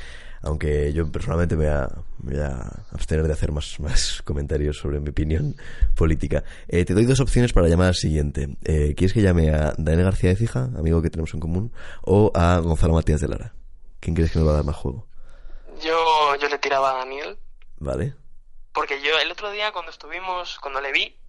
Aunque 0.41 0.93
yo 0.93 1.11
personalmente 1.11 1.55
me 1.55 1.65
voy 1.65 1.73
a, 1.73 1.89
me 2.23 2.33
voy 2.33 2.43
a 2.43 2.83
abstener 2.91 3.25
de 3.27 3.33
hacer 3.33 3.51
más, 3.51 3.79
más 3.79 4.21
comentarios 4.25 4.77
sobre 4.77 4.99
mi 4.99 5.09
opinión 5.09 5.55
política. 5.95 6.43
Eh, 6.67 6.85
te 6.85 6.93
doy 6.93 7.05
dos 7.05 7.19
opciones 7.19 7.53
para 7.53 7.67
llamar 7.67 7.87
al 7.87 7.95
siguiente. 7.95 8.57
Eh, 8.63 8.93
¿Quieres 8.95 9.13
que 9.13 9.21
llame 9.21 9.53
a 9.53 9.73
Daniel 9.77 10.05
García 10.05 10.29
de 10.29 10.35
Fija, 10.35 10.69
amigo 10.77 11.01
que 11.01 11.09
tenemos 11.09 11.33
en 11.33 11.39
común, 11.39 11.73
o 12.03 12.31
a 12.33 12.59
Gonzalo 12.59 12.93
Matías 12.93 13.21
de 13.21 13.27
Lara? 13.27 13.53
¿Quién 13.99 14.15
crees 14.15 14.31
que 14.31 14.39
nos 14.39 14.47
va 14.47 14.51
a 14.53 14.55
dar 14.55 14.65
más 14.65 14.75
juego? 14.75 15.07
Yo, 15.83 16.35
yo 16.41 16.47
le 16.47 16.57
tiraba 16.57 16.91
a 16.91 16.97
Daniel, 16.99 17.37
¿Vale? 17.79 18.15
Porque 18.73 19.01
yo 19.01 19.17
el 19.19 19.31
otro 19.31 19.51
día 19.51 19.71
cuando 19.71 19.91
estuvimos, 19.91 20.59
cuando 20.59 20.81
le 20.81 20.91
vi, 20.91 21.19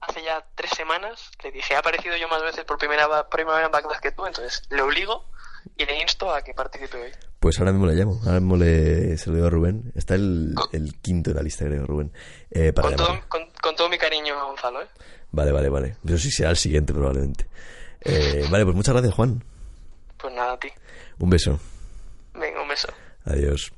hace 0.00 0.22
ya 0.22 0.44
tres 0.54 0.70
semanas, 0.70 1.30
le 1.42 1.52
dije, 1.52 1.74
he 1.74 1.76
aparecido 1.76 2.16
yo 2.16 2.28
más 2.28 2.42
veces 2.42 2.64
por 2.64 2.78
primera, 2.78 3.28
primera 3.28 3.64
en 3.64 3.70
Bagdad 3.70 4.00
que 4.00 4.12
tú, 4.12 4.26
entonces 4.26 4.62
le 4.70 4.82
obligo 4.82 5.28
y 5.76 5.84
le 5.84 6.00
insto 6.00 6.32
a 6.32 6.42
que 6.42 6.54
participe 6.54 7.00
hoy. 7.00 7.12
Pues 7.42 7.58
ahora 7.58 7.72
mismo 7.72 7.88
le 7.88 7.96
llamo. 7.96 8.20
Ahora 8.24 8.38
mismo 8.38 8.56
le 8.56 9.18
se 9.18 9.28
lo 9.28 9.34
digo 9.34 9.48
a 9.48 9.50
Rubén. 9.50 9.90
Está 9.96 10.14
el, 10.14 10.54
el 10.70 10.94
quinto 11.00 11.30
en 11.30 11.36
la 11.36 11.42
lista, 11.42 11.64
creo, 11.64 11.84
Rubén. 11.84 12.12
Eh, 12.48 12.72
para 12.72 12.90
Con 12.90 12.96
todo, 12.96 13.20
con, 13.28 13.42
con 13.60 13.74
todo 13.74 13.88
mi 13.88 13.98
cariño 13.98 14.38
a 14.38 14.44
Gonzalo, 14.44 14.80
¿eh? 14.80 14.86
Vale, 15.32 15.50
vale, 15.50 15.68
vale. 15.68 15.96
Pero 16.04 16.18
sí 16.18 16.30
será 16.30 16.50
el 16.50 16.56
siguiente, 16.56 16.92
probablemente. 16.92 17.48
Eh, 18.00 18.46
vale, 18.48 18.64
pues 18.64 18.76
muchas 18.76 18.94
gracias, 18.94 19.12
Juan. 19.14 19.42
Pues 20.18 20.32
nada, 20.34 20.52
a 20.52 20.60
ti. 20.60 20.68
Un 21.18 21.30
beso. 21.30 21.58
Venga, 22.34 22.62
un 22.62 22.68
beso. 22.68 22.86
Adiós. 23.24 23.72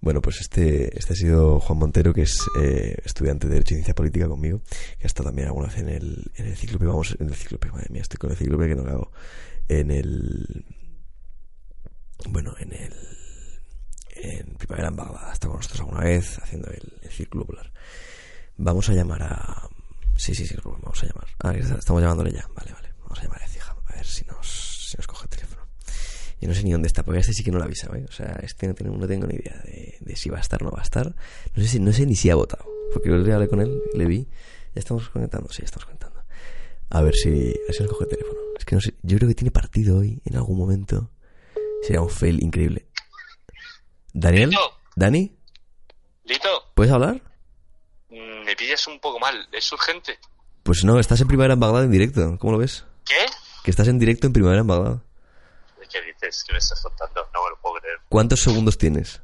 Bueno, 0.00 0.22
pues 0.22 0.40
este, 0.40 0.98
este 0.98 1.12
ha 1.12 1.16
sido 1.16 1.60
Juan 1.60 1.80
Montero, 1.80 2.14
que 2.14 2.22
es 2.22 2.38
eh, 2.62 2.96
estudiante 3.04 3.46
de 3.46 3.52
Derecho 3.52 3.74
y 3.74 3.76
Ciencia 3.76 3.94
Política 3.94 4.26
conmigo, 4.26 4.62
que 4.98 5.04
ha 5.04 5.06
estado 5.06 5.28
también 5.28 5.48
alguna 5.48 5.68
vez 5.68 5.76
en 5.76 5.90
el, 5.90 6.30
en 6.36 6.46
el 6.46 6.56
cíclope, 6.56 6.86
vamos, 6.86 7.14
en 7.20 7.28
el 7.28 7.34
cíclope, 7.34 7.70
madre 7.70 7.88
mía, 7.90 8.00
estoy 8.00 8.16
con 8.16 8.30
el 8.30 8.38
cíclope 8.38 8.68
que 8.68 8.74
no 8.74 8.84
lo 8.84 8.90
hago. 8.90 9.12
En 9.68 9.90
el... 9.90 10.64
Bueno, 12.28 12.54
en 12.58 12.72
el... 12.72 12.94
En 14.14 14.54
Primavera 14.56 14.88
en 14.88 14.96
Bagdad, 14.96 15.30
ha 15.30 15.32
estado 15.32 15.52
con 15.52 15.58
nosotros 15.58 15.80
alguna 15.80 16.00
vez 16.00 16.38
haciendo 16.38 16.68
el, 16.70 17.10
círculo 17.10 17.44
polar. 17.44 17.72
Vamos 18.56 18.88
a 18.88 18.92
llamar 18.92 19.22
a... 19.22 19.68
Sí, 20.16 20.34
sí, 20.34 20.46
sí, 20.46 20.54
vamos 20.64 21.02
a 21.02 21.06
llamar. 21.06 21.26
Ah, 21.42 21.52
estamos 21.54 22.00
llamándole 22.02 22.30
ya. 22.32 22.46
Vale, 22.54 22.72
vale. 22.72 22.88
Vamos 23.02 23.18
a 23.18 23.22
llamar 23.22 23.42
a 23.42 23.46
a 23.92 23.96
ver 23.96 24.06
si 24.06 24.24
nos, 24.24 24.88
si 24.90 24.96
nos 24.96 25.06
coge 25.06 25.24
el 25.24 25.30
teléfono. 25.30 25.62
Yo 26.40 26.48
no 26.48 26.54
sé 26.54 26.64
ni 26.64 26.72
dónde 26.72 26.88
está, 26.88 27.04
porque 27.04 27.20
este 27.20 27.32
sí 27.32 27.44
que 27.44 27.50
no 27.50 27.58
lo 27.58 27.64
ha 27.64 27.66
avisado, 27.66 27.94
¿eh? 27.94 28.04
O 28.08 28.12
sea, 28.12 28.38
este 28.42 28.66
no, 28.66 28.74
tengo- 28.74 28.96
no 28.96 29.06
tengo 29.06 29.26
ni 29.26 29.34
idea 29.34 29.60
de, 29.64 29.96
de 30.00 30.16
si 30.16 30.28
va 30.28 30.38
a 30.38 30.40
estar 30.40 30.60
o 30.62 30.66
no 30.66 30.72
va 30.72 30.80
a 30.80 30.82
estar. 30.82 31.14
No 31.54 31.62
sé, 31.62 31.68
si, 31.68 31.78
no 31.80 31.92
sé 31.92 32.04
ni 32.06 32.16
si 32.16 32.30
ha 32.30 32.34
votado, 32.34 32.64
porque 32.92 33.10
otro 33.10 33.24
día 33.24 33.34
hablé 33.34 33.48
con 33.48 33.60
él, 33.60 33.80
le 33.94 34.06
vi. 34.06 34.28
¿Ya 34.74 34.80
estamos 34.80 35.08
conectando? 35.10 35.52
Sí, 35.52 35.62
estamos 35.64 35.84
conectando. 35.84 36.24
A 36.90 37.02
ver 37.02 37.14
si, 37.14 37.28
a 37.28 37.32
ver 37.66 37.74
si 37.76 37.82
nos 37.82 37.92
coge 37.92 38.04
el 38.04 38.10
teléfono. 38.10 38.40
Es 38.58 38.64
que 38.64 38.74
no 38.74 38.80
sé, 38.80 38.94
yo 39.02 39.18
creo 39.18 39.28
que 39.28 39.34
tiene 39.34 39.50
partido 39.50 39.98
hoy, 39.98 40.20
en 40.24 40.36
algún 40.36 40.58
momento. 40.58 41.10
Sería 41.82 42.00
un 42.00 42.08
fail 42.10 42.42
increíble. 42.42 42.86
¿Daniel? 44.12 44.50
Lito. 44.50 44.78
¿Dani? 44.96 45.36
Lito, 46.24 46.48
¿Puedes 46.74 46.92
hablar? 46.92 47.20
mm, 48.10 48.44
me 48.44 48.56
pillas 48.56 48.86
un 48.86 49.00
poco 49.00 49.18
mal. 49.18 49.48
¿Es 49.52 49.70
urgente? 49.72 50.18
Pues 50.62 50.84
no, 50.84 50.98
estás 51.00 51.20
en 51.20 51.28
Primavera 51.28 51.54
en 51.54 51.60
Bagdad 51.60 51.84
en 51.84 51.90
directo. 51.90 52.38
¿Cómo 52.38 52.52
lo 52.52 52.58
ves? 52.58 52.84
¿Qué? 53.04 53.26
Que 53.64 53.70
estás 53.70 53.88
en 53.88 53.98
directo 53.98 54.26
en 54.26 54.32
Primavera 54.32 54.60
en 54.60 54.66
Bagdad. 54.66 55.02
¿Qué 55.90 56.00
dices? 56.02 56.44
¿Qué 56.44 56.52
me 56.52 56.58
estás 56.58 56.80
contando? 56.80 57.20
No 57.34 57.44
me 57.44 57.50
lo 57.50 57.60
puedo 57.60 57.74
creer. 57.80 57.98
¿Cuántos 58.08 58.40
segundos 58.40 58.78
tienes? 58.78 59.20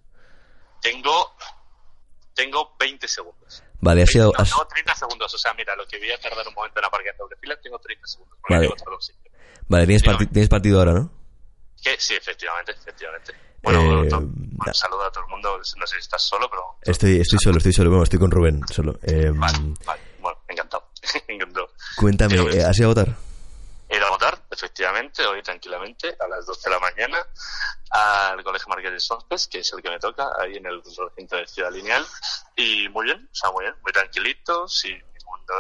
Tengo... 0.83 1.33
Tengo 2.35 2.77
20 2.79 3.09
segundos. 3.09 3.63
Vale, 3.81 4.03
has 4.03 4.11
sido... 4.11 4.27
No, 4.27 4.33
has- 4.43 4.51
tengo 4.51 4.67
30 4.67 4.95
segundos. 4.95 5.33
O 5.35 5.39
sea, 5.39 5.55
mira, 5.55 5.75
lo 5.77 5.87
que 5.87 5.99
voy 5.99 6.11
a 6.11 6.21
tardar 6.21 6.47
un 6.47 6.55
momento 6.55 6.79
en 6.79 6.85
aparcar 6.85 7.17
doble 7.17 7.37
fila, 7.41 7.59
tengo 7.63 7.79
30 7.79 8.07
segundos. 8.07 8.39
Vale. 8.49 8.69
Vale, 9.69 9.87
tienes, 9.87 10.03
parti- 10.05 10.27
tienes 10.27 10.49
partido 10.49 10.79
ahora, 10.79 10.93
¿no? 10.93 11.13
¿Qué? 11.83 11.97
Sí, 11.99 12.15
efectivamente, 12.15 12.73
efectivamente. 12.73 13.35
Bueno, 13.63 13.81
Eh, 14.05 14.09
bueno, 14.11 14.75
saludo 14.75 15.05
a 15.05 15.11
todo 15.11 15.25
el 15.25 15.31
mundo. 15.31 15.59
No 15.77 15.87
sé 15.87 15.97
si 15.97 16.01
estás 16.01 16.23
solo, 16.23 16.49
pero... 16.49 16.77
Estoy, 16.83 17.21
estoy 17.21 17.39
solo, 17.39 17.59
estoy 17.59 17.73
solo. 17.73 17.91
Bueno, 17.91 18.05
estoy 18.05 18.19
con 18.19 18.31
Rubén, 18.31 18.61
solo. 18.73 18.99
Eh, 19.03 19.31
Vale, 19.35 19.59
vale. 19.85 20.01
Bueno, 20.21 20.39
encantado. 20.49 20.91
encantado. 21.29 21.71
Cuéntame, 21.97 22.37
eh, 22.37 22.65
¿has 22.65 22.79
ido 22.79 22.87
a 22.91 22.95
votar? 22.95 23.17
He 23.91 23.97
ido 23.97 24.07
a 24.07 24.11
votar, 24.11 24.39
efectivamente, 24.51 25.25
hoy 25.25 25.43
tranquilamente, 25.43 26.15
a 26.21 26.29
las 26.29 26.45
12 26.45 26.69
de 26.69 26.75
la 26.75 26.79
mañana, 26.81 27.19
al 27.91 28.45
Colegio 28.45 28.69
Marqués 28.69 28.93
de 28.93 29.01
Sonspes, 29.01 29.49
que 29.49 29.61
es 29.61 29.73
el 29.73 29.81
que 29.83 29.89
me 29.89 29.99
toca, 29.99 30.29
ahí 30.39 30.57
en 30.57 30.67
el 30.67 30.83
recinto 30.83 31.37
de 31.37 31.47
Ciudad 31.47 31.73
Lineal. 31.73 32.07
Y 32.55 32.87
muy 32.91 33.07
bien, 33.07 33.27
o 33.33 33.35
sea, 33.35 33.51
muy 33.51 33.65
bien, 33.65 33.75
muy 33.83 33.93
tranquilito, 33.93 34.69
sin 34.69 35.03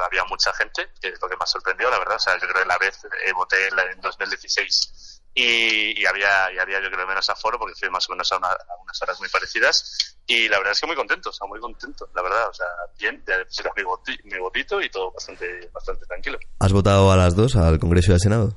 había 0.04 0.24
mucha 0.24 0.52
gente, 0.54 0.90
que 1.00 1.08
es 1.08 1.22
lo 1.22 1.28
que 1.28 1.36
me 1.36 1.46
sorprendió, 1.46 1.88
la 1.90 1.98
verdad. 1.98 2.16
O 2.16 2.20
sea, 2.20 2.34
yo 2.34 2.46
creo 2.48 2.62
que 2.62 2.68
la 2.68 2.78
vez 2.78 3.02
eh, 3.04 3.32
voté 3.32 3.68
en 3.68 4.00
2016 4.00 5.17
y, 5.40 6.04
había, 6.04 6.52
y 6.52 6.58
había 6.58 6.82
yo 6.82 6.90
creo 6.90 7.06
menos 7.06 7.28
aforo 7.30 7.58
porque 7.58 7.74
fui 7.78 7.88
más 7.90 8.08
o 8.08 8.12
menos 8.12 8.30
a, 8.32 8.36
unas 8.36 9.02
horas 9.02 9.20
muy 9.20 9.28
parecidas 9.28 10.16
y 10.26 10.48
la 10.48 10.58
verdad 10.58 10.72
es 10.72 10.80
que 10.80 10.86
muy 10.86 10.96
contento, 10.96 11.30
o 11.30 11.32
sea, 11.32 11.46
muy 11.46 11.60
contento, 11.60 12.08
la 12.14 12.22
verdad. 12.22 12.48
O 12.48 12.52
sea, 12.52 12.66
bien, 12.98 13.22
ya 13.26 13.42
pusieron 13.44 13.72
mi, 13.76 14.30
mi 14.30 14.38
votito 14.38 14.80
y 14.80 14.90
todo 14.90 15.12
bastante, 15.12 15.70
bastante 15.72 16.06
tranquilo. 16.06 16.38
¿Has 16.58 16.72
votado 16.72 17.12
a 17.12 17.16
las 17.16 17.36
dos 17.36 17.56
al 17.56 17.78
Congreso 17.78 18.10
y 18.10 18.14
al 18.14 18.20
Senado? 18.20 18.56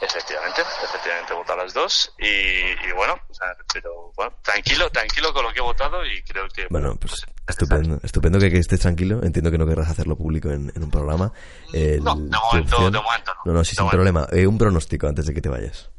Efectivamente, 0.00 0.62
efectivamente 0.82 1.32
he 1.32 1.36
votado 1.36 1.60
a 1.60 1.64
las 1.64 1.74
dos 1.74 2.12
y, 2.18 2.92
bueno, 2.96 3.14
pero 3.72 4.12
bueno, 4.16 4.32
tranquilo, 4.42 4.90
tranquilo 4.90 5.32
con 5.32 5.44
lo 5.44 5.52
que 5.52 5.60
he 5.60 5.62
votado 5.62 6.04
y 6.04 6.20
creo 6.22 6.48
que... 6.48 6.66
Bueno, 6.68 6.96
pues, 6.96 7.24
pues 7.24 7.26
estupendo, 7.46 8.00
estupendo 8.02 8.38
que, 8.40 8.58
estés 8.58 8.80
tranquilo, 8.80 9.20
entiendo 9.22 9.52
que 9.52 9.58
no 9.58 9.66
querrás 9.66 9.90
hacerlo 9.90 10.16
público 10.16 10.50
en, 10.50 10.72
un 10.74 10.90
programa. 10.90 11.32
no, 11.72 11.76
de 11.76 12.00
momento, 12.00 12.90
de 12.90 13.00
momento 13.00 13.34
no. 13.34 13.52
No, 13.52 13.52
no, 13.52 13.64
sí, 13.64 13.76
sin 13.76 13.88
problema. 13.88 14.26
Eh, 14.32 14.46
un 14.46 14.58
pronóstico 14.58 15.06
antes 15.06 15.26
de 15.26 15.34
que 15.34 15.40
te 15.40 15.48
vayas. 15.48 15.90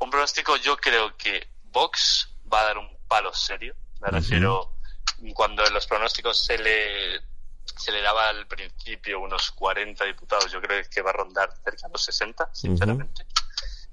Un 0.00 0.10
pronóstico, 0.10 0.56
yo 0.56 0.76
creo 0.76 1.16
que 1.16 1.48
Vox 1.64 2.28
va 2.52 2.60
a 2.60 2.64
dar 2.64 2.78
un 2.78 2.88
palo 3.08 3.32
serio, 3.32 3.74
me 4.00 4.08
refiero 4.08 4.74
cuando 5.34 5.66
en 5.66 5.74
los 5.74 5.86
pronósticos 5.86 6.44
se 6.44 6.58
le 6.58 7.20
se 7.76 7.92
le 7.92 8.00
daba 8.00 8.28
al 8.28 8.46
principio 8.46 9.20
unos 9.20 9.52
40 9.52 10.04
diputados, 10.04 10.50
yo 10.50 10.60
creo 10.60 10.82
que 10.90 11.02
va 11.02 11.10
a 11.10 11.12
rondar 11.12 11.52
cerca 11.62 11.86
de 11.86 11.92
los 11.92 12.02
60, 12.04 12.50
sinceramente. 12.52 13.24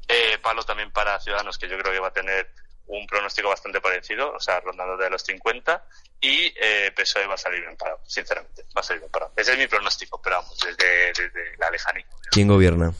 eh, 0.08 0.38
palo 0.42 0.64
también 0.64 0.92
para 0.92 1.20
Ciudadanos, 1.20 1.58
que 1.58 1.68
yo 1.68 1.78
creo 1.78 1.94
que 1.94 2.00
va 2.00 2.08
a 2.08 2.14
tener 2.14 2.52
un 2.88 3.06
pronóstico 3.08 3.50
bastante 3.50 3.82
parecido, 3.82 4.32
o 4.34 4.40
sea, 4.40 4.60
rondando 4.60 4.96
de 4.98 5.10
los 5.10 5.24
50, 5.24 5.84
y 6.22 6.54
eh, 6.56 6.92
PSOE 6.96 7.28
va 7.28 7.34
a 7.34 7.38
salir 7.38 7.62
bien 7.62 7.76
parado, 7.76 8.00
sinceramente, 8.06 8.64
va 8.76 8.82
a 8.82 8.84
salir 8.84 9.02
bien 9.02 9.12
parado. 9.12 9.34
Ese 9.36 9.54
es 9.54 9.58
mi 9.58 9.68
pronóstico, 9.68 10.22
pero 10.22 10.38
vamos, 10.38 10.58
desde, 10.60 11.08
desde 11.14 11.58
la 11.58 11.70
lejanía. 11.70 12.06
¿Quién 12.32 12.48
gobierna? 12.48 12.94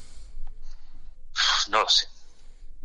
No 1.70 1.82
lo 1.82 1.90
sé 1.90 2.15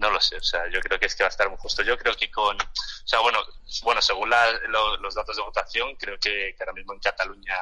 no 0.00 0.10
lo 0.10 0.20
sé, 0.20 0.36
o 0.36 0.42
sea, 0.42 0.66
yo 0.72 0.80
creo 0.80 0.98
que 0.98 1.06
es 1.06 1.14
que 1.14 1.22
va 1.22 1.28
a 1.28 1.30
estar 1.30 1.48
muy 1.48 1.58
justo. 1.58 1.82
Yo 1.82 1.96
creo 1.98 2.14
que 2.16 2.30
con, 2.30 2.56
o 2.56 3.06
sea, 3.06 3.20
bueno, 3.20 3.38
bueno 3.84 4.00
según 4.00 4.30
los 4.30 5.14
datos 5.14 5.36
de 5.36 5.42
votación, 5.42 5.94
creo 5.96 6.18
que, 6.18 6.56
ahora 6.58 6.72
mismo 6.72 6.94
en 6.94 7.00
Cataluña 7.00 7.54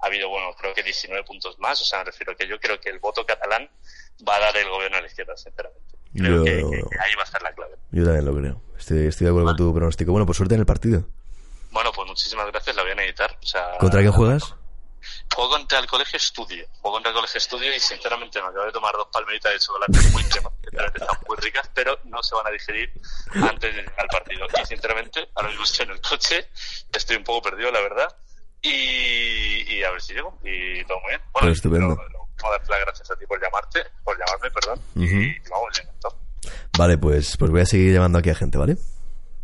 ha 0.00 0.06
habido, 0.06 0.30
bueno, 0.30 0.54
creo 0.58 0.74
que 0.74 0.82
19 0.82 1.24
puntos 1.24 1.58
más, 1.58 1.80
o 1.80 1.84
sea, 1.84 2.00
me 2.00 2.06
refiero 2.06 2.34
que 2.36 2.48
yo 2.48 2.58
creo 2.58 2.80
que 2.80 2.88
el 2.88 2.98
voto 2.98 3.24
catalán 3.24 3.68
va 4.26 4.36
a 4.36 4.40
dar 4.40 4.56
el 4.56 4.68
gobierno 4.68 4.96
a 4.96 5.00
la 5.02 5.06
izquierda, 5.06 5.36
sinceramente. 5.36 5.98
Creo 6.16 6.44
que, 6.44 6.52
ahí 7.00 7.14
va 7.16 7.22
a 7.22 7.24
estar 7.24 7.42
la 7.42 7.52
clave. 7.52 7.74
Yo 7.90 8.04
también 8.04 8.24
lo 8.24 8.34
creo. 8.34 8.62
Estoy, 8.78 9.06
estoy 9.06 9.26
de 9.26 9.30
acuerdo 9.30 9.48
con 9.48 9.56
tu 9.56 9.74
pronóstico. 9.74 10.12
Bueno, 10.12 10.26
pues 10.26 10.38
suerte 10.38 10.54
en 10.54 10.60
el 10.60 10.66
partido. 10.66 11.06
Bueno, 11.70 11.92
pues 11.92 12.08
muchísimas 12.08 12.46
gracias, 12.46 12.76
la 12.76 12.82
voy 12.82 12.92
a 12.92 13.04
editar. 13.04 13.36
O 13.42 13.46
sea, 13.46 13.76
¿Contra 13.78 14.00
quién 14.00 14.12
juegas? 14.12 14.54
Juego 15.34 15.50
contra 15.50 15.78
el 15.78 15.86
colegio 15.86 16.16
estudio. 16.16 16.66
Juego 16.80 16.96
contra 16.96 17.10
el 17.10 17.16
colegio 17.16 17.38
estudio 17.38 17.74
y 17.74 17.80
sinceramente 17.80 18.40
me 18.40 18.48
acabo 18.48 18.64
de 18.64 18.72
tomar 18.72 18.94
dos 18.94 19.08
palmeritas 19.12 19.52
de 19.52 19.58
chocolate 19.58 20.00
muy 20.12 20.24
crema, 20.24 20.50
que 20.62 20.68
están 20.68 21.18
muy 21.26 21.36
ricas, 21.38 21.70
pero 21.74 21.98
no 22.04 22.22
se 22.22 22.34
van 22.34 22.46
a 22.46 22.50
digerir 22.50 22.92
antes 23.34 23.74
del 23.74 23.90
partido. 24.10 24.46
Y 24.62 24.66
sinceramente, 24.66 25.28
ahora 25.34 25.48
mismo 25.48 25.64
estoy 25.64 25.86
en 25.86 25.92
el 25.92 26.00
coche, 26.00 26.48
estoy 26.92 27.16
un 27.16 27.24
poco 27.24 27.42
perdido, 27.50 27.70
la 27.70 27.80
verdad. 27.80 28.16
Y, 28.62 29.82
a 29.82 29.90
ver 29.90 30.00
si 30.00 30.14
llego. 30.14 30.38
Y 30.42 30.82
todo 30.84 30.98
muy 31.00 31.10
bien. 31.10 31.20
Bueno, 31.32 31.48
pues 31.48 31.56
estupendo. 31.56 31.88
Lo, 31.88 32.50
darte 32.50 32.70
las 32.70 32.80
gracias 32.80 33.10
a 33.10 33.16
ti 33.16 33.26
por 33.26 33.40
llamarte, 33.40 33.84
por 34.02 34.18
llamarme, 34.18 34.50
perdón. 34.50 34.80
Y 34.94 35.38
vamos, 35.48 35.82
Vale, 36.76 36.98
pues, 36.98 37.36
pues 37.36 37.50
voy 37.50 37.60
a 37.60 37.66
seguir 37.66 37.92
llamando 37.92 38.18
aquí 38.18 38.30
a 38.30 38.34
gente, 38.34 38.58
¿vale? 38.58 38.76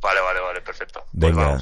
Vale, 0.00 0.20
vale, 0.20 0.40
vale, 0.40 0.60
perfecto. 0.62 1.00
Pues 1.00 1.34
Venga. 1.34 1.58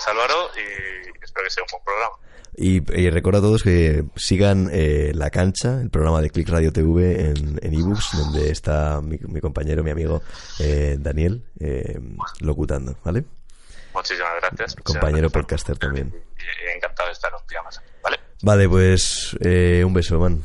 Gracias, 0.00 0.08
Álvaro, 0.08 0.50
y 0.56 1.24
espero 1.24 1.44
que 1.44 1.50
sea 1.50 1.62
un 1.62 1.68
buen 1.70 1.84
programa. 1.84 2.16
Y, 2.56 3.10
recuerdo 3.10 3.38
a 3.38 3.42
todos 3.42 3.62
que 3.62 4.04
sigan 4.16 4.68
eh, 4.72 5.12
La 5.14 5.30
Cancha, 5.30 5.80
el 5.80 5.90
programa 5.90 6.20
de 6.20 6.30
Click 6.30 6.48
Radio 6.48 6.72
TV 6.72 7.30
en, 7.30 7.58
en 7.62 7.74
ebooks, 7.74 8.10
donde 8.16 8.50
está 8.50 9.00
mi, 9.00 9.18
compañero, 9.40 9.82
mi 9.82 9.90
amigo 9.90 10.22
eh, 10.58 10.96
Daniel, 10.98 11.44
eh, 11.58 11.98
locutando, 12.40 12.96
¿vale? 13.04 13.24
Muchísimas 13.94 14.34
gracias. 14.40 14.76
Compañero 14.82 15.30
podcaster 15.30 15.78
también. 15.78 16.12
Y, 16.38 16.76
encantado 16.76 17.08
de 17.08 17.12
estar 17.12 17.32
un 17.34 17.46
día 17.48 17.62
más 17.62 17.80
¿vale? 18.02 18.20
Vale, 18.42 18.68
pues 18.68 19.34
un 19.34 19.94
beso, 19.94 20.18
man. 20.18 20.42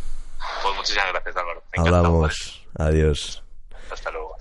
Pues 0.61 0.75
muchísimas 0.75 1.11
gracias, 1.11 1.35
Álvaro. 1.35 1.63
Hablamos. 1.77 2.67
Adiós. 2.77 3.43
Hasta 3.91 4.11
luego, 4.11 4.34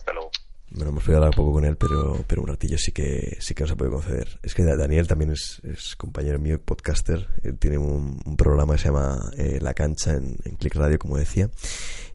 luego. 0.75 0.79
Bueno, 0.79 0.91
hemos 0.91 1.05
podido 1.05 1.19
hablar 1.19 1.35
poco 1.35 1.53
con 1.53 1.65
él, 1.65 1.77
pero, 1.77 2.25
pero 2.27 2.43
un 2.43 2.49
ratillo 2.49 2.79
sí 2.79 2.93
que 2.93 3.37
sí 3.41 3.55
que 3.55 3.63
nos 3.63 3.73
ha 3.73 3.77
podido 3.77 3.95
conceder. 3.95 4.41
Es 4.43 4.55
que 4.55 4.65
Daniel 4.65 5.07
también 5.07 5.33
es, 5.33 5.61
compañero 5.97 6.39
mío, 6.39 6.61
podcaster. 6.61 7.29
Él 7.43 7.59
tiene 7.59 7.79
un, 7.79 8.19
programa 8.37 8.75
que 8.75 8.81
se 8.81 8.89
llama 8.89 9.31
eh, 9.37 9.59
La 9.61 9.75
Cancha 9.75 10.15
en, 10.15 10.37
Click 10.59 10.75
Radio, 10.75 10.99
como 10.99 11.17
decía. 11.17 11.51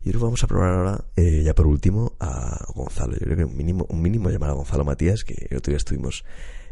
Y 0.04 0.10
ahora 0.10 0.20
vamos 0.20 0.44
a 0.44 0.48
probar 0.48 0.74
ahora, 0.74 1.06
eh, 1.16 1.44
ya 1.44 1.54
por 1.54 1.68
último, 1.68 2.14
a 2.20 2.66
Gonzalo. 2.74 3.14
Yo 3.14 3.20
creo 3.20 3.38
que 3.38 3.46
un 3.46 3.56
mínimo, 3.56 3.86
un 3.90 4.02
mínimo 4.02 4.30
llamar 4.30 4.52
a 4.52 4.54
Gonzalo 4.54 4.84
Matías, 4.84 5.24
que 5.24 5.48
el 5.50 5.58
otro 5.58 5.72
día 5.72 5.78
estuvimos... 5.78 6.24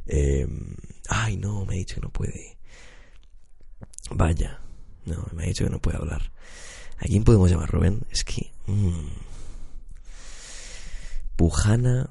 Eh, 0.05 0.47
ay, 1.09 1.37
no, 1.37 1.65
me 1.65 1.75
ha 1.75 1.77
dicho 1.77 1.95
que 1.95 2.01
no 2.01 2.09
puede. 2.09 2.57
Vaya, 4.11 4.61
no, 5.05 5.25
me 5.33 5.43
ha 5.43 5.47
dicho 5.47 5.65
que 5.65 5.69
no 5.69 5.79
puede 5.79 5.97
hablar. 5.97 6.31
¿A 6.97 7.05
quién 7.05 7.23
podemos 7.23 7.49
llamar, 7.51 7.69
Rubén? 7.69 8.01
Es 8.09 8.23
que... 8.23 8.51
Mm, 8.67 9.07
Pujana, 11.37 12.09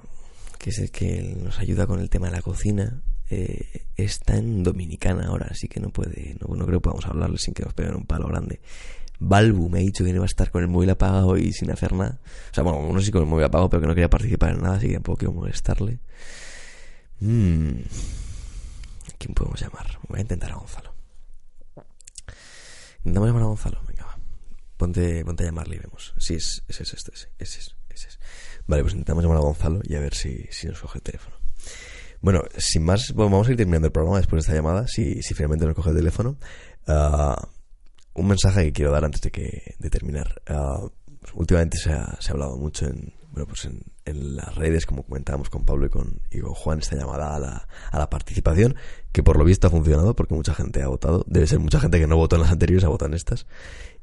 que 0.59 0.71
es 0.71 0.79
el 0.79 0.91
que 0.91 1.37
nos 1.43 1.59
ayuda 1.59 1.87
con 1.87 2.01
el 2.01 2.09
tema 2.09 2.29
de 2.29 2.33
la 2.33 2.43
cocina, 2.43 3.03
eh, 3.29 3.87
está 3.97 4.37
en 4.37 4.62
Dominicana 4.62 5.27
ahora, 5.27 5.49
así 5.51 5.69
que 5.69 5.81
no 5.81 5.91
puede, 5.91 6.37
no, 6.41 6.65
creo 6.65 6.79
que 6.79 6.85
podamos 6.85 7.07
hablarle 7.07 7.39
sin 7.39 7.53
que 7.53 7.65
nos 7.65 7.75
peguen 7.75 7.97
un 7.97 8.07
palo 8.07 8.29
grande. 8.29 8.61
Balbu 9.19 9.69
me 9.69 9.79
ha 9.79 9.83
dicho 9.83 10.05
que 10.05 10.11
no 10.11 10.17
iba 10.17 10.25
a 10.25 10.27
estar 10.27 10.51
con 10.51 10.62
el 10.62 10.69
móvil 10.69 10.91
apagado 10.91 11.37
y 11.37 11.53
sin 11.53 11.71
hacer 11.71 11.93
nada. 11.93 12.21
O 12.51 12.55
sea, 12.55 12.62
bueno, 12.62 12.93
no 12.93 13.01
sé 13.01 13.07
si 13.07 13.12
con 13.12 13.23
el 13.23 13.29
móvil 13.29 13.47
apagado, 13.47 13.69
pero 13.69 13.81
que 13.81 13.89
no 13.89 13.95
quería 13.95 14.11
participar 14.11 14.55
en 14.55 14.62
nada, 14.62 14.77
así 14.77 14.89
que 14.89 14.95
tampoco 14.95 15.19
quiero 15.19 15.33
molestarle. 15.33 15.99
Mm. 17.21 17.81
¿Quién 19.19 19.35
podemos 19.35 19.61
llamar? 19.61 19.99
Voy 20.09 20.19
a 20.19 20.23
intentar 20.23 20.53
a 20.53 20.57
Gonzalo. 20.57 20.95
Intentamos 22.99 23.29
llamar 23.29 23.43
a 23.43 23.47
Gonzalo, 23.47 23.81
venga, 23.87 24.05
va. 24.05 24.19
Ponte, 24.77 25.25
ponte 25.25 25.45
a 25.45 25.47
llamarle 25.47 25.77
y 25.77 25.79
vemos. 25.79 26.15
Sí, 26.19 26.35
es, 26.35 26.62
es, 26.69 26.81
es, 26.81 26.93
es, 26.93 27.29
es, 27.39 27.77
es, 27.89 28.07
es. 28.07 28.19
Vale, 28.66 28.83
pues 28.83 28.94
intentamos 28.94 29.22
llamar 29.22 29.38
a 29.38 29.42
Gonzalo 29.42 29.81
y 29.85 29.94
a 29.94 30.00
ver 30.00 30.14
si, 30.14 30.46
si 30.50 30.66
nos 30.66 30.81
coge 30.81 30.98
el 30.98 31.02
teléfono. 31.02 31.37
Bueno, 32.20 32.42
sin 32.57 32.83
más, 32.83 33.12
vamos 33.14 33.46
a 33.46 33.50
ir 33.50 33.57
terminando 33.57 33.87
el 33.87 33.92
programa 33.92 34.18
después 34.18 34.38
de 34.38 34.40
esta 34.46 34.55
llamada, 34.55 34.87
si, 34.88 35.22
si 35.22 35.35
finalmente 35.35 35.66
nos 35.66 35.74
coge 35.74 35.90
el 35.90 35.96
teléfono. 35.96 36.37
Ah, 36.87 37.48
un 38.14 38.26
mensaje 38.26 38.64
que 38.64 38.72
quiero 38.72 38.90
dar 38.90 39.05
antes 39.05 39.20
de, 39.20 39.31
que, 39.31 39.74
de 39.79 39.90
terminar. 39.90 40.42
Uh, 40.48 40.88
últimamente 41.35 41.76
se 41.76 41.92
ha, 41.92 42.16
se 42.20 42.31
ha, 42.31 42.33
hablado 42.33 42.57
mucho 42.57 42.87
en, 42.87 43.12
bueno, 43.31 43.46
pues 43.46 43.66
en, 43.66 43.83
en, 44.07 44.37
las 44.37 44.55
redes, 44.55 44.87
como 44.87 45.02
comentábamos 45.05 45.50
con 45.50 45.64
Pablo 45.64 45.87
y 45.87 45.90
con, 45.90 46.22
y 46.31 46.40
con 46.40 46.55
Juan, 46.55 46.79
esta 46.79 46.96
llamada 46.96 47.37
a 47.37 47.38
la, 47.38 47.68
a 47.90 47.98
la 47.98 48.09
participación, 48.09 48.74
que 49.12 49.22
por 49.22 49.37
lo 49.38 49.44
visto 49.44 49.66
ha 49.66 49.70
funcionado 49.70 50.16
porque 50.16 50.35
mucha 50.35 50.55
gente 50.55 50.83
ha 50.83 50.88
votado. 50.88 51.24
Debe 51.29 51.46
ser 51.46 51.59
mucha 51.59 51.79
gente 51.79 51.98
que 51.98 52.07
no 52.07 52.16
votó 52.16 52.37
en 52.37 52.42
las 52.42 52.50
anteriores, 52.50 52.85
ha 52.85 52.88
votado 52.88 53.11
en 53.11 53.14
estas. 53.14 53.46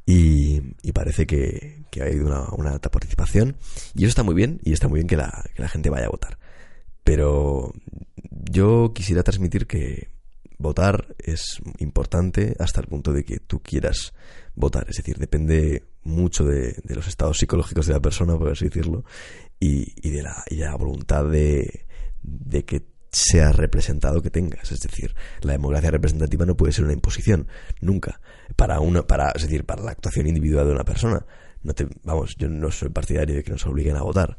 Y, 0.05 0.61
parece 0.91 1.25
que, 1.25 1.85
ha 1.99 2.03
habido 2.03 2.25
una, 2.57 2.71
alta 2.71 2.91
participación. 2.91 3.55
Y 3.95 4.03
eso 4.03 4.09
está 4.09 4.23
muy 4.23 4.35
bien, 4.35 4.59
y 4.63 4.73
está 4.73 4.87
muy 4.87 4.99
bien 4.99 5.07
que 5.07 5.17
la, 5.17 5.43
que 5.55 5.61
la 5.61 5.69
gente 5.69 5.89
vaya 5.89 6.07
a 6.07 6.09
votar. 6.09 6.37
Pero 7.03 7.73
yo 8.29 8.93
quisiera 8.93 9.23
transmitir 9.23 9.67
que 9.67 10.09
votar 10.57 11.15
es 11.19 11.61
importante 11.79 12.55
hasta 12.59 12.81
el 12.81 12.87
punto 12.87 13.11
de 13.11 13.23
que 13.23 13.39
tú 13.39 13.61
quieras 13.61 14.13
votar. 14.55 14.85
Es 14.89 14.97
decir, 14.97 15.17
depende 15.17 15.83
mucho 16.03 16.45
de, 16.45 16.75
los 16.85 17.07
estados 17.07 17.37
psicológicos 17.37 17.87
de 17.87 17.93
la 17.93 18.01
persona, 18.01 18.37
por 18.37 18.51
así 18.51 18.65
decirlo, 18.65 19.03
y, 19.59 19.93
y, 20.07 20.11
de, 20.11 20.23
la, 20.23 20.43
y 20.49 20.57
de 20.57 20.65
la 20.65 20.75
voluntad 20.75 21.25
de, 21.25 21.85
de 22.21 22.65
que 22.65 22.93
sea 23.11 23.51
representado 23.51 24.21
que 24.21 24.31
tengas. 24.31 24.71
Es 24.71 24.81
decir, 24.81 25.15
la 25.41 25.53
democracia 25.53 25.91
representativa 25.91 26.45
no 26.45 26.57
puede 26.57 26.73
ser 26.73 26.85
una 26.85 26.93
imposición, 26.93 27.47
nunca. 27.79 28.19
Para 28.55 28.79
una, 28.79 29.03
para, 29.03 29.31
es 29.31 29.43
decir, 29.43 29.65
para 29.65 29.83
la 29.83 29.91
actuación 29.91 30.27
individual 30.27 30.67
de 30.67 30.73
una 30.73 30.83
persona. 30.83 31.25
No 31.63 31.73
te, 31.73 31.87
vamos, 32.03 32.35
yo 32.37 32.49
no 32.49 32.71
soy 32.71 32.89
partidario 32.89 33.35
de 33.35 33.43
que 33.43 33.51
nos 33.51 33.65
obliguen 33.65 33.95
a 33.95 34.01
votar. 34.01 34.37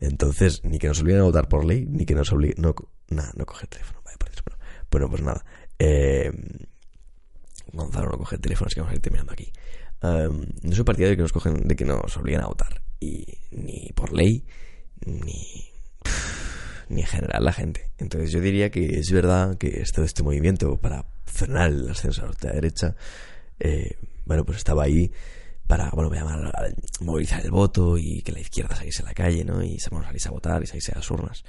Entonces, 0.00 0.62
ni 0.64 0.78
que 0.78 0.88
nos 0.88 1.00
obliguen 1.00 1.20
a 1.20 1.24
votar 1.24 1.48
por 1.48 1.64
ley, 1.64 1.86
ni 1.88 2.04
que 2.04 2.14
nos 2.14 2.32
obliguen. 2.32 2.60
No, 2.60 2.74
nada, 3.08 3.30
no 3.36 3.46
coge 3.46 3.64
el 3.64 3.68
teléfono. 3.68 4.04
Bueno, 4.94 5.10
pues 5.10 5.22
nada. 5.22 5.44
Eh, 5.76 6.30
Gonzalo 7.72 8.10
no 8.10 8.18
coge 8.18 8.36
el 8.36 8.40
teléfono, 8.40 8.68
así 8.68 8.74
que 8.74 8.80
vamos 8.80 8.92
a 8.92 8.94
ir 8.94 9.02
terminando 9.02 9.32
aquí. 9.32 9.52
Um, 10.04 10.44
no 10.62 10.72
soy 10.72 10.84
partidario 10.84 11.10
de 11.10 11.16
que 11.16 11.22
nos 11.22 11.32
cogen, 11.32 11.66
de 11.66 11.74
que 11.74 11.84
nos 11.84 12.16
obliguen 12.16 12.42
a 12.42 12.46
votar. 12.46 12.80
Y 13.00 13.26
ni 13.50 13.90
por 13.96 14.12
ley, 14.12 14.44
ni 15.04 15.64
ni 16.90 17.00
en 17.00 17.06
general 17.08 17.44
la 17.44 17.52
gente. 17.52 17.90
Entonces 17.98 18.30
yo 18.30 18.40
diría 18.40 18.70
que 18.70 19.00
es 19.00 19.10
verdad 19.10 19.58
que 19.58 19.80
este, 19.80 20.04
este 20.04 20.22
movimiento 20.22 20.76
para 20.76 21.06
frenar 21.24 21.70
el 21.70 21.90
ascenso 21.90 22.24
a 22.24 22.30
la 22.40 22.52
derecha, 22.52 22.94
eh, 23.64 23.96
bueno, 24.26 24.44
pues 24.44 24.58
estaba 24.58 24.84
ahí 24.84 25.10
para, 25.66 25.90
bueno, 25.90 26.10
movilizar 27.00 27.42
el 27.42 27.50
voto 27.50 27.96
y 27.96 28.20
que 28.20 28.32
la 28.32 28.40
izquierda 28.40 28.76
saliese 28.76 29.02
a 29.02 29.06
la 29.06 29.14
calle, 29.14 29.42
¿no? 29.42 29.62
Y 29.62 29.78
bueno, 29.90 30.04
saliese 30.04 30.28
a 30.28 30.32
votar 30.32 30.62
y 30.62 30.66
saliese 30.66 30.92
a 30.92 30.96
las 30.96 31.10
urnas. 31.10 31.42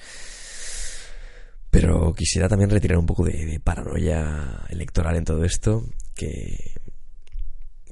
Pero 1.70 2.14
quisiera 2.14 2.48
también 2.48 2.70
retirar 2.70 2.98
un 2.98 3.06
poco 3.06 3.26
de, 3.26 3.60
paranoia 3.62 4.62
electoral 4.70 5.18
en 5.18 5.26
todo 5.26 5.44
esto, 5.44 5.84
que, 6.16 6.72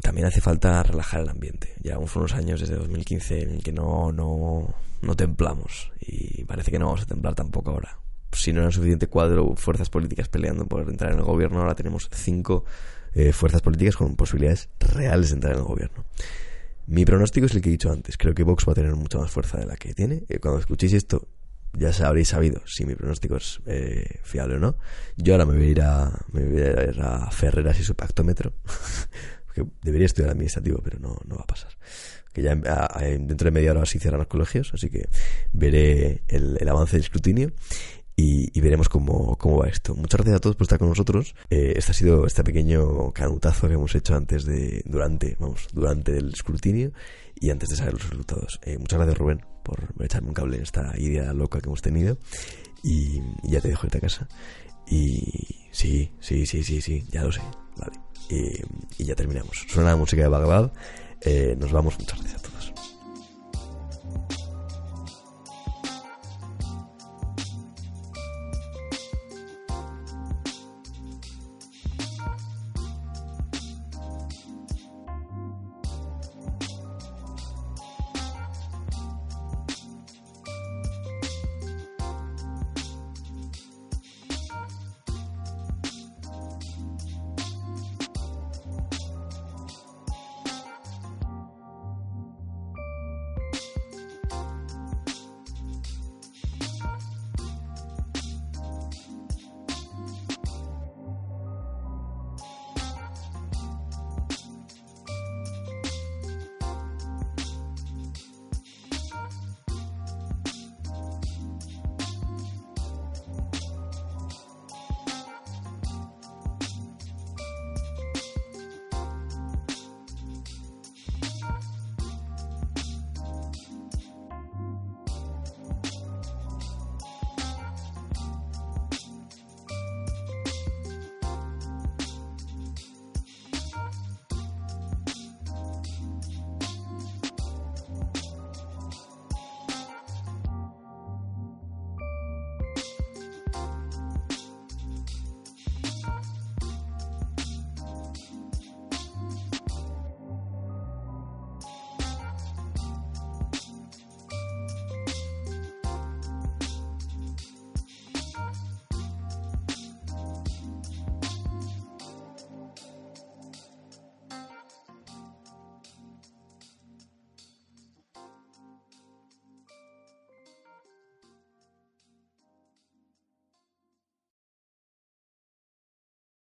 también 0.01 0.27
hace 0.27 0.39
falta 0.39 0.81
relajar 0.83 1.21
el 1.21 1.29
ambiente. 1.29 1.73
Llevamos 1.81 2.15
unos 2.15 2.33
años 2.33 2.61
desde 2.61 2.75
2015 2.75 3.41
en 3.41 3.49
el 3.51 3.63
que 3.63 3.73
no, 3.73 4.11
no, 4.13 4.73
no 5.01 5.15
templamos 5.15 5.91
y 5.99 6.45
parece 6.45 6.71
que 6.71 6.79
no 6.79 6.85
vamos 6.85 7.01
a 7.01 7.05
templar 7.05 7.35
tampoco 7.35 7.71
ahora. 7.71 7.97
Si 8.31 8.51
no 8.51 8.61
era 8.61 8.71
suficiente 8.71 9.07
cuadro, 9.07 9.55
fuerzas 9.55 9.89
políticas 9.89 10.29
peleando 10.29 10.65
por 10.65 10.89
entrar 10.89 11.11
en 11.11 11.19
el 11.19 11.25
gobierno, 11.25 11.59
ahora 11.59 11.75
tenemos 11.75 12.09
cinco 12.11 12.65
eh, 13.15 13.31
fuerzas 13.31 13.61
políticas 13.61 13.95
con 13.95 14.15
posibilidades 14.15 14.69
reales 14.79 15.29
de 15.29 15.35
entrar 15.35 15.53
en 15.53 15.59
el 15.59 15.65
gobierno. 15.65 16.05
Mi 16.87 17.05
pronóstico 17.05 17.45
es 17.45 17.55
el 17.55 17.61
que 17.61 17.69
he 17.69 17.71
dicho 17.71 17.91
antes. 17.91 18.17
Creo 18.17 18.33
que 18.33 18.43
Vox 18.43 18.67
va 18.67 18.73
a 18.73 18.75
tener 18.75 18.95
mucha 18.95 19.17
más 19.17 19.31
fuerza 19.31 19.57
de 19.57 19.65
la 19.65 19.75
que 19.75 19.93
tiene. 19.93 20.23
Eh, 20.27 20.39
cuando 20.39 20.59
escuchéis 20.59 20.93
esto, 20.93 21.27
ya 21.73 21.91
habréis 22.05 22.27
sabido 22.29 22.61
si 22.65 22.85
mi 22.85 22.95
pronóstico 22.95 23.37
es 23.37 23.61
eh, 23.65 24.19
fiable 24.23 24.55
o 24.55 24.59
no. 24.59 24.75
Yo 25.15 25.33
ahora 25.33 25.45
me 25.45 25.57
voy 25.57 25.67
a 25.67 25.69
ir 25.69 25.81
a, 25.81 26.11
me 26.31 26.43
voy 26.43 26.61
a, 26.61 26.83
ir 26.89 27.01
a 27.01 27.31
Ferreras 27.31 27.79
y 27.79 27.83
su 27.83 27.95
pactómetro. 27.95 28.53
debería 29.83 30.07
estudiar 30.07 30.31
administrativo, 30.31 30.81
pero 30.83 30.99
no, 30.99 31.17
no 31.25 31.35
va 31.35 31.43
a 31.43 31.47
pasar. 31.47 31.71
Que 32.33 32.41
ya 32.41 32.55
dentro 32.55 33.45
de 33.45 33.51
media 33.51 33.71
hora 33.71 33.85
sí 33.85 33.99
cierran 33.99 34.17
los 34.17 34.27
colegios, 34.27 34.71
así 34.73 34.89
que 34.89 35.07
veré 35.51 36.23
el, 36.27 36.57
el 36.59 36.69
avance 36.69 36.93
del 36.93 37.03
escrutinio 37.03 37.51
y, 38.15 38.59
veremos 38.61 38.89
cómo, 38.89 39.35
cómo, 39.37 39.57
va 39.59 39.67
esto. 39.67 39.95
Muchas 39.95 40.19
gracias 40.19 40.37
a 40.37 40.39
todos 40.39 40.55
por 40.55 40.65
estar 40.65 40.79
con 40.79 40.89
nosotros. 40.89 41.35
Eh, 41.49 41.73
este 41.75 41.91
ha 41.91 41.95
sido 41.95 42.27
este 42.27 42.43
pequeño 42.43 43.11
canutazo 43.11 43.67
que 43.67 43.73
hemos 43.73 43.95
hecho 43.95 44.15
antes 44.15 44.45
de, 44.45 44.83
durante, 44.85 45.35
vamos, 45.39 45.67
durante 45.73 46.17
el 46.17 46.29
escrutinio 46.29 46.91
y 47.39 47.49
antes 47.49 47.69
de 47.69 47.75
saber 47.75 47.93
los 47.93 48.09
resultados. 48.09 48.59
Eh, 48.63 48.77
muchas 48.77 48.97
gracias 48.99 49.17
Rubén 49.17 49.45
por 49.63 49.93
echarme 49.99 50.27
un 50.27 50.33
cable 50.33 50.57
en 50.57 50.63
esta 50.63 50.93
idea 50.97 51.33
loca 51.33 51.59
que 51.59 51.67
hemos 51.67 51.81
tenido 51.81 52.17
y, 52.83 53.21
ya 53.43 53.61
te 53.61 53.69
dejo 53.69 53.87
irte 53.87 53.97
a 53.97 54.01
casa. 54.01 54.27
Y 54.87 55.67
sí, 55.71 56.11
sí, 56.19 56.45
sí, 56.45 56.63
sí, 56.63 56.81
sí, 56.81 57.05
ya 57.09 57.23
lo 57.23 57.31
sé, 57.31 57.41
vale. 57.77 57.99
Y, 58.29 59.03
ya 59.03 59.15
terminamos. 59.15 59.65
Suena 59.67 59.91
la 59.91 59.95
música 59.95 60.21
de 60.21 60.27
Bagdad. 60.27 60.71
Eh, 61.21 61.55
nos 61.57 61.71
vamos, 61.71 61.97
muchas 61.97 62.19
gracias 62.19 62.43
a 62.43 62.47
todos. 62.47 62.73